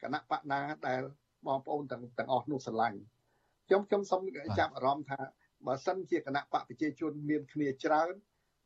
[0.02, 1.02] គណៈបកណាដែល
[1.48, 3.00] បងប្អូនទាំងទាំងអស់នោះស្រឡាញ់
[3.68, 4.22] ខ្ញុំខ្ញុំសូម
[4.60, 5.20] ចាប់អារម្មណ៍ថា
[5.68, 8.14] បើសិនជាគណៈបកប្រជាជនមានគ្នាច្រើន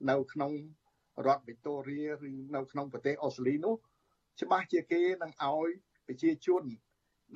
[0.09, 0.51] នៅក្នុង
[1.27, 3.75] រដ្ឋវីតូរីឬនៅក្នុងប្រទេសអូស្ត្រាលីនោះ
[4.41, 5.69] ច្បាស់ជាគេនឹងឲ្យ
[6.07, 6.63] ប្រជាជន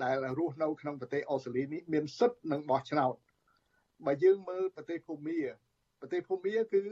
[0.03, 3.15] ដែលរស់នៅក្នុងប្រទេសអូស្ត្រាលីនេះមានសិទ្ធិនឹងបោះឆ្នោត
[4.05, 5.37] បើយើងមើលប្រទេសភូមា
[5.99, 6.83] ប្រទេសភូមាគឺ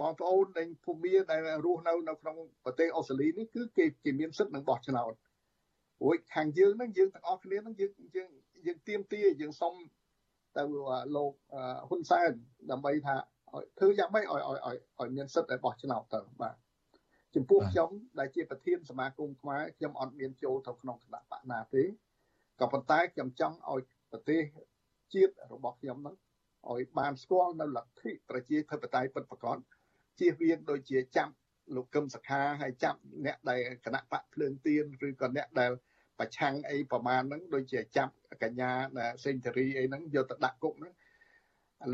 [0.00, 5.12] បងប្អូនในភូមាដែលរស់នៅនៅក្នុងប្រទេសអូស្ត្រាលីនេះគឺគេគេមានសិទ្ធិនឹងបោះឆ្នោត
[6.02, 8.30] រួចខាងយើងហ្នឹងយើងទាំងអស់គ្នាហ្នឹងយើងយើង
[8.66, 9.74] យើងទៀមទាយើងសុំ
[10.56, 10.62] ទៅ
[11.16, 11.32] លោក
[11.88, 12.30] ហ៊ុនសែន
[12.70, 13.14] ដើម្បីថា
[13.78, 16.56] ធ្វើយ៉ាងម៉េចឲ្យឲ្យឲ្យឲ្យមានសិទ្ធិឲ្យបោះឆ្នោតទៅបាទ
[17.34, 21.82] ចំពោះខ្ញុំដែលជាប្រធានសមាគមខ្មែរខ្ញុំអត់មានចូលទៅក្នុងគណៈបកណាទេ
[22.60, 23.80] ក៏ប៉ុន្តែខ្ញុំចង់ឲ្យ
[24.12, 24.40] ប្រទេស
[25.14, 26.16] ជាតិរបស់ខ្ញុំហ្នឹង
[26.70, 29.58] ឲ្យបានស្គាល់នៅលទ្ធិប្រជាធិបតេយ្យពិតប្រាកដ
[30.18, 31.32] ជៀសវាងដូចជាចាប់
[31.74, 35.72] លោកកឹមសខាហើយចាប់អ្នកដែលគណៈបកភ្លើងទៀនឬក៏អ្នកដែល
[36.18, 38.70] ប្រឆាំងអីប្រមាណហ្នឹងដូចជាចាប់កញ្ញា
[39.24, 40.92] សេងធារីអីហ្នឹងយកទៅដាក់គុកហ្នឹង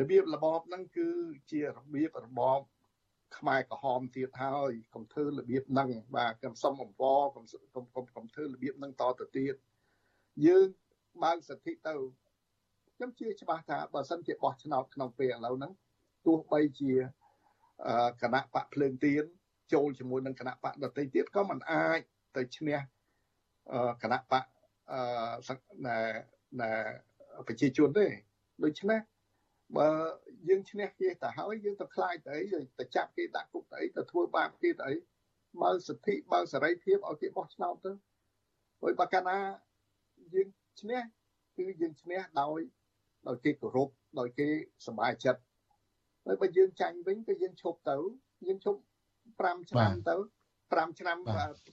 [0.01, 1.09] របៀបរបបហ្នឹងគឺ
[1.51, 2.61] ជារបៀបរបប
[3.39, 7.45] ខ្មែរក្រហមទៀតហើយកុំធ្វើរបៀបហ្នឹងបាទខ្ញុំសុំអង្វរកុំ
[7.75, 9.55] កុំកុំកុំធ្វើរបៀបហ្នឹងតទៅទៀត
[10.47, 10.69] យើង
[11.23, 11.95] បើកសិទ្ធិទៅ
[12.97, 15.72] ខ្ញុំជឿច្បាស់ថាបើសិនជាបោះឆ្នោតក្នុងពេលឥឡូវហ្នឹង
[16.26, 16.92] ទោះបីជា
[18.22, 19.24] គណៈបកភ្លើងទៀន
[19.72, 22.01] ចូលជាមួយនឹងគណៈបកដទៃទៀតក៏មិនអាច
[22.36, 22.78] ទៅឈ្នះ
[24.03, 24.44] គណៈបក
[25.86, 25.99] ណែ
[26.61, 26.72] ណែ
[27.47, 28.07] ប្រជាជនទេ
[28.64, 29.01] ដូច្នេះ
[29.76, 29.88] បើ
[30.49, 34.94] យើងឈ្នះគេទៅហើយយើងទៅខ្លាចទៅអីទៅចាប់គេដាក់គុកទៅអីទៅធ្វើបាបគេទៅអី
[35.62, 37.92] បើសិទ្ធិបើសេរីភាពឲ្យគេបោះឆ្នោតទៅ
[38.82, 39.38] ហើយបើកាលណា
[40.34, 40.49] យើង
[40.80, 41.01] ឈ្នះ
[41.57, 42.61] គឺយើងឈ្នះដោយ
[43.29, 44.49] ដោយគេគោរពដោយគេ
[44.87, 45.41] សប្បាយចិត្ត
[46.27, 47.97] ហើយបើយើងចាញ់វិញក៏យើងឈប់ទៅ
[48.47, 48.81] យើងឈប់
[49.24, 50.16] 5ឆ្នាំទៅ
[50.57, 51.18] 5ឆ្នាំ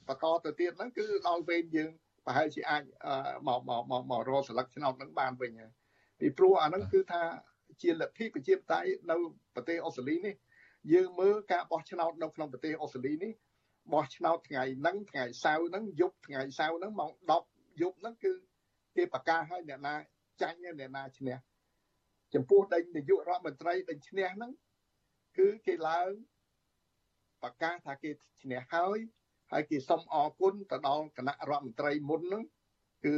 [0.07, 1.91] បន្តទៅទៀតហ្នឹងគឺដល់ពេលយើង
[2.25, 2.83] ប្រហែលជាអាច
[3.47, 5.71] មកមកមកមករកស្លឹកឆ្នោតហ្នឹងបានវិញហើយ
[6.19, 7.21] ពីព្រោះអាហ្នឹងគឺថា
[7.81, 9.17] ជាលទ្ធិប្រជាធិបតេយ្យនៅ
[9.55, 10.35] ប្រទេសអូស្ត្រាលីនេះ
[10.93, 13.33] យើងមើលការបោះឆ្នោតនៅក្នុងប្រទេសអូស្ត្រាលីនេះ
[13.93, 17.11] បោះឆ្នោតថ្ងៃហ្នឹងថ្ងៃសៅរ៍ហ្នឹងយប់ថ្ងៃសៅរ៍ហ្នឹងម៉ោង
[17.45, 18.33] 10យប់ហ្នឹងគឺ
[18.95, 19.95] គេប្រកាសឲ្យអ្នកណា
[20.41, 21.37] ចាញ់អ្នកណាឈ្នះ
[22.33, 24.51] ចំពោះដេញនាយករដ្ឋមន្ត្រីដេញឈ្នះហ្នឹង
[25.37, 26.11] គឺគេឡើង
[27.43, 28.09] ប្រកាសថាគេ
[28.41, 28.97] ឈ្នះហើយ
[29.51, 32.43] ហើយគេសុំអរគុណទៅដល់គណៈរដ្ឋមន្ត្រីមុនហ្នឹង
[33.05, 33.13] គឺ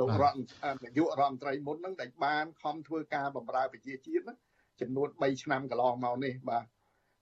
[0.00, 0.38] លោករដ្ឋ
[0.84, 4.38] នាយករដ្ឋមន្ត្រីមុនហ្នឹងដែលបានខំធ្វើការបម្រើប្រជាជាតិហ្នឹង
[4.80, 6.64] ចំនួន3ឆ្នាំកន្លងមកនេះបាទ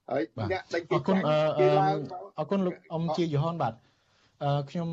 [0.09, 1.17] ហើយអ្នកដេញគេអរគុណ
[2.39, 3.73] អរគុណលោកអមជាយហនបាទ
[4.69, 4.89] ខ្ញុំ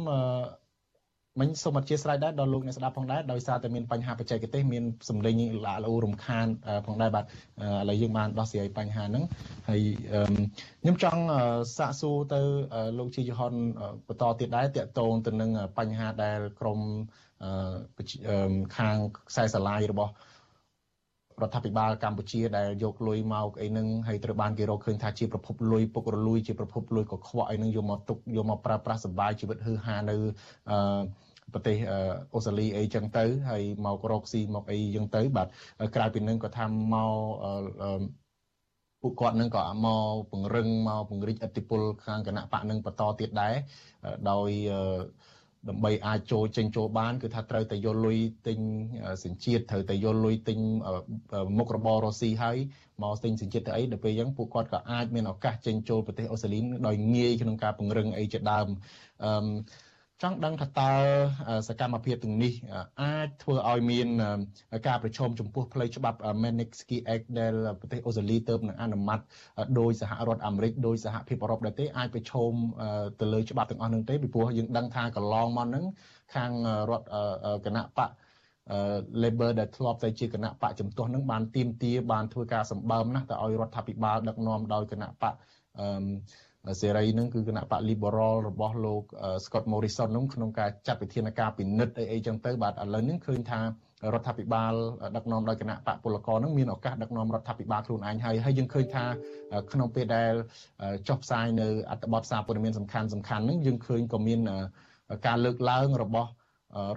[1.41, 5.35] មិញសូមអធិស្ឋានដែរដល់លោកអ្នកស្ដាប់ផងដែរដោយសារតែមានបញ្ហាបច្ចេកទេសមានសម្លេង
[5.67, 6.47] ឡាក់លោរំខាន
[6.87, 7.27] ផងដែរបាទឥ
[7.89, 9.25] ឡូវយើងបានដោះស្រាយបញ្ហាហ្នឹង
[9.69, 9.83] ហើយ
[10.83, 11.23] ខ្ញុំចង់
[11.77, 12.41] សាកសួរទៅ
[12.99, 13.53] លោកជាយហន
[14.09, 16.81] បន្តទៀតដែរតកតងទៅនឹងបញ្ហាដែលក្រម
[18.77, 18.97] ខាង
[19.29, 20.13] ខ្សែស្រឡាយរបស់
[21.43, 30.17] រដ្ឋាភិបាលកម្ពុជាដែលយកលុយមកអីហ្នឹងហើយត្រូវបានគេរកឃើញថាជាប្រភពលុយពុករលួយជាប្រភពលុយកខ្វក់អីហ្នឹងយកមកទុកយកមកប្រើប្រាស់សម្បាយជីវិតហឺហានៅ
[30.71, 30.79] អឺ
[31.55, 31.77] ប្រទេស
[32.35, 35.49] អូស្ត្រាលីអីចឹងទៅហើយមករកស៊ីមកអីចឹងទៅ បាទ
[35.95, 37.15] ក្រៅពីនឹងក៏ថាមក
[39.03, 43.55] ពួកគាត់នឹងក៏មកពង្រឹងមកពង្រីកអធិបុលខាងគណៈបកនឹងបន្តទៀតដែរ
[44.31, 44.51] ដោយ
[45.69, 48.59] ដើម្បីអាចចូលចេញចូលបានគឺថាត្រូវតែយកលុយទិញ
[49.25, 50.59] សញ្ជាតិត្រូវតែយកលុយទិញ
[51.59, 52.57] មុខរបររស់ស៊ីហើយ
[53.03, 58.67] មកទិញសញ្ជាតិទៅអីដល់ពេលអញ្ចឹងពួកគាត់ក៏អាចមានឱកាសចេញចូលប្រទេសអូស្ត្រាលីដោយងាយក្នុងការពង្រឹងអីជាដើម
[59.25, 59.31] អឺ
[60.23, 60.91] ចង់ដឹងថាតើ
[61.69, 62.53] សកម្មភាពទាំងនេះ
[63.03, 64.09] អាចធ្វើឲ្យមាន
[64.87, 69.21] ការប្រឈមចំពោះផ្លូវច្បាប់ Magnitsky Act ដែលប្រទេសអូស្ត្រាលីទៅនឹងអនុម័ត
[69.79, 72.53] ដោយសហរដ្ឋអាមេរិកដោយសហភាពអឺរ៉ុបដែរទេអាចប្រឈម
[73.21, 75.85] ទៅលើច្បាប់ទាំងអស់នោះទេពីព្រោះយើងដឹងថាកន្លងមកហ្នឹង
[76.35, 76.51] ខាង
[76.91, 77.07] រដ្ឋ
[77.65, 78.11] គណៈបក
[79.23, 85.35] labor ដែលធ្លាប់តែជាគណៈបកជំទាស់នឹងបានទៀមទាបានធ្វើការសម្បើមណាស់ទៅឲ្យរដ្ឋាភិបាលដឹកនាំដោយគណៈបក
[85.81, 85.87] អឺ
[86.81, 89.03] សេរីនឹងគឺគណៈបក Liberal របស់លោក
[89.45, 94.73] Scott Morrison នោះក្នុងការចាត់វិធានការពិនិត្យអីអីចឹងទៅបាទឥឡូវនេះឃើញថារដ្ឋាភិបាល
[95.17, 99.05] ដឹកនាំដោយគណៈបកពលករនឹងមានឱកាសដឹកនាំរដ្ឋាភិបាលខ្លួនឯងហើយហើយយើងឃើញថា
[99.73, 100.33] ក្នុងពេលដែល
[101.09, 104.41] ចុះផ្សាយនៅអត្ថបទសារព័ត៌មានសំខាន់សំខាន់នឹងយើងឃើញក៏មាន
[105.27, 106.31] ការលើកឡើងរបស់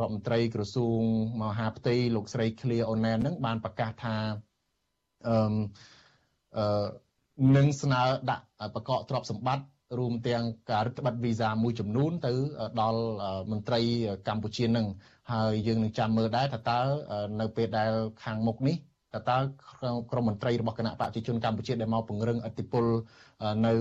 [0.01, 1.01] រដ្ឋមន្ត្រីក្រសួង
[1.41, 4.18] មហាផ្ទៃលោកស្រី Clear Onen នឹងបានប្រកាសថា
[5.28, 5.38] អឺ
[6.57, 6.86] អឺ
[7.57, 9.65] នឹងស្នើដាក់បកកទ្រព្យសម្បត្តិ
[9.99, 12.31] រួមទាំងការរឹតបន្តឹងវីសាមួយចំនួនទៅ
[12.81, 13.01] ដល់
[13.51, 13.79] មន្ត្រី
[14.27, 14.88] កម្ពុជានឹង
[15.31, 16.79] ហើយយើងនឹងចាំមើលដែរថាតើ
[17.39, 17.91] នៅពេលដែល
[18.23, 18.75] ខាងមុខនេះ
[19.13, 19.38] តើតើ
[20.11, 22.86] ក្រមមន្ត្រីរបស់គណៈបព្វជិជនកម្ពុជាដែលមកពង្រឹងអធិបុល
[23.65, 23.73] នៅ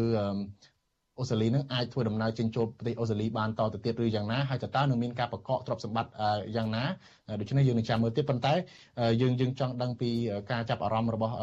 [1.19, 6.11] អូស្ត្រាលីនឹងអាចធ្វើដំណើរចេញចូលប្រទេសអូស្ត្រាលីបានតទៅទៀតឬយ៉ាងណាហើយតើតើនឹងមានការប្រកបទ្រព្យសម្បត្តិ
[6.57, 6.85] យ៉ាងណា
[7.41, 8.55] ដូច្នេះយើងនឹងចាំមើលទៀតប៉ុន្តែ
[9.23, 10.11] យើងយើងចង់ដឹងពី
[10.51, 11.35] ការចាប់អារម្មណ៍របស់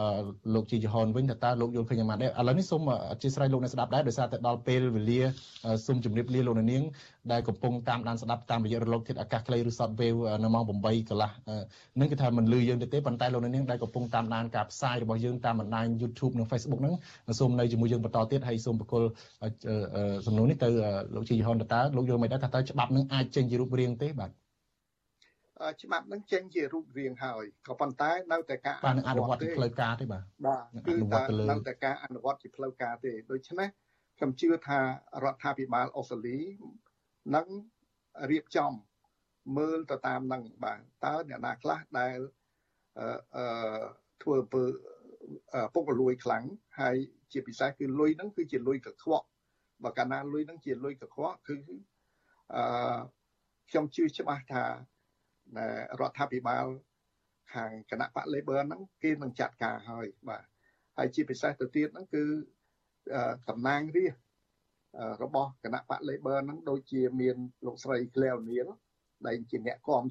[0.53, 2.81] លោកជីយ៉ហនវិញតើតើលោកយល់ឃើញយ៉ាងម៉េចដែរឥឡូវនេះសូម
[3.11, 5.21] អធិស្ឋានលោកអ្នកស្ដាប់ដែរដោយសារតែដល់ពេលវេលា
[5.85, 6.83] សូមជម្រាបលាលោកនាង
[7.31, 11.31] ដែលកំពុងតាមដានស្ដាប់តាមរយៈរលកធាតុអាកាសខ្លីឬ Shortwave នៅម៉ោង8កន្លះ
[11.99, 16.95] នឹងគឺថាមិនលឺយើងទេប៉ុន្តែលោកនាងដែលកំពុងតាមដានការផ្សាយរបស់យើងតាមបណ្ដាញ YouTube និង Facebook ហ្នឹង
[17.39, 19.03] សូមនៅជាមួយយើងបន្តទៀតហើយសូមបកគល
[20.25, 20.69] សំណួរនេះទៅ
[21.15, 24.31] លោកជីយហុនតើលោកយល់មិនដែរថាតើច្បាប់នឹងអាចចេញជារូបរាងទេបាទ
[25.81, 33.69] ច្បាប់នឹងចេញជារូបរាងហើយក៏ប៉ុន្តែនៅតែការបាទនឹងអនុវត្តជាផ្លូវការទេបាទបាទគឺតែនៅតែការអនុវត្តជាផ្លូវការទេដូច្នេះ
[34.17, 34.79] ខ្ញុំជឿថា
[35.23, 36.39] រដ្ឋាភិបាលអូស្ត្រាលី
[37.35, 37.47] នឹង
[38.31, 38.71] រៀបចំ
[39.57, 42.17] មើលទៅតាមនឹងបាទតើអ្នកណាខ្លះដែល
[42.99, 43.81] អឺអឺ
[44.21, 44.63] ធ្វើអំពើ
[45.73, 46.43] ពុករលួយខ្លាំង
[46.79, 46.95] ហើយ
[47.31, 49.27] ជាពិសេសគឺលុយហ្នឹងគឺជាលុយកខ្វក់
[49.83, 51.57] បើកាលណាលុយហ្នឹងជាលុយកខ្វក់គឺ
[52.55, 52.99] អឺ
[53.69, 54.63] ខ្ញុំជឿច្បាស់ថា
[55.99, 56.65] រដ្ឋាភិបាល
[57.53, 60.43] ខាងគណៈបក Labor ហ្នឹងគេនឹងចាត់ការហើយបាទ
[60.97, 62.23] ហើយជាពិសេសទៅទៀតហ្នឹងគឺ
[63.49, 64.21] តំណាងរាស្ត្រ
[65.23, 67.35] របស់គណៈបក Labor ហ្នឹងដូចជាមាន
[67.65, 68.67] លោកស្រី Claire O'Neil
[69.27, 70.07] ដែលជាអ្នកគ្រប់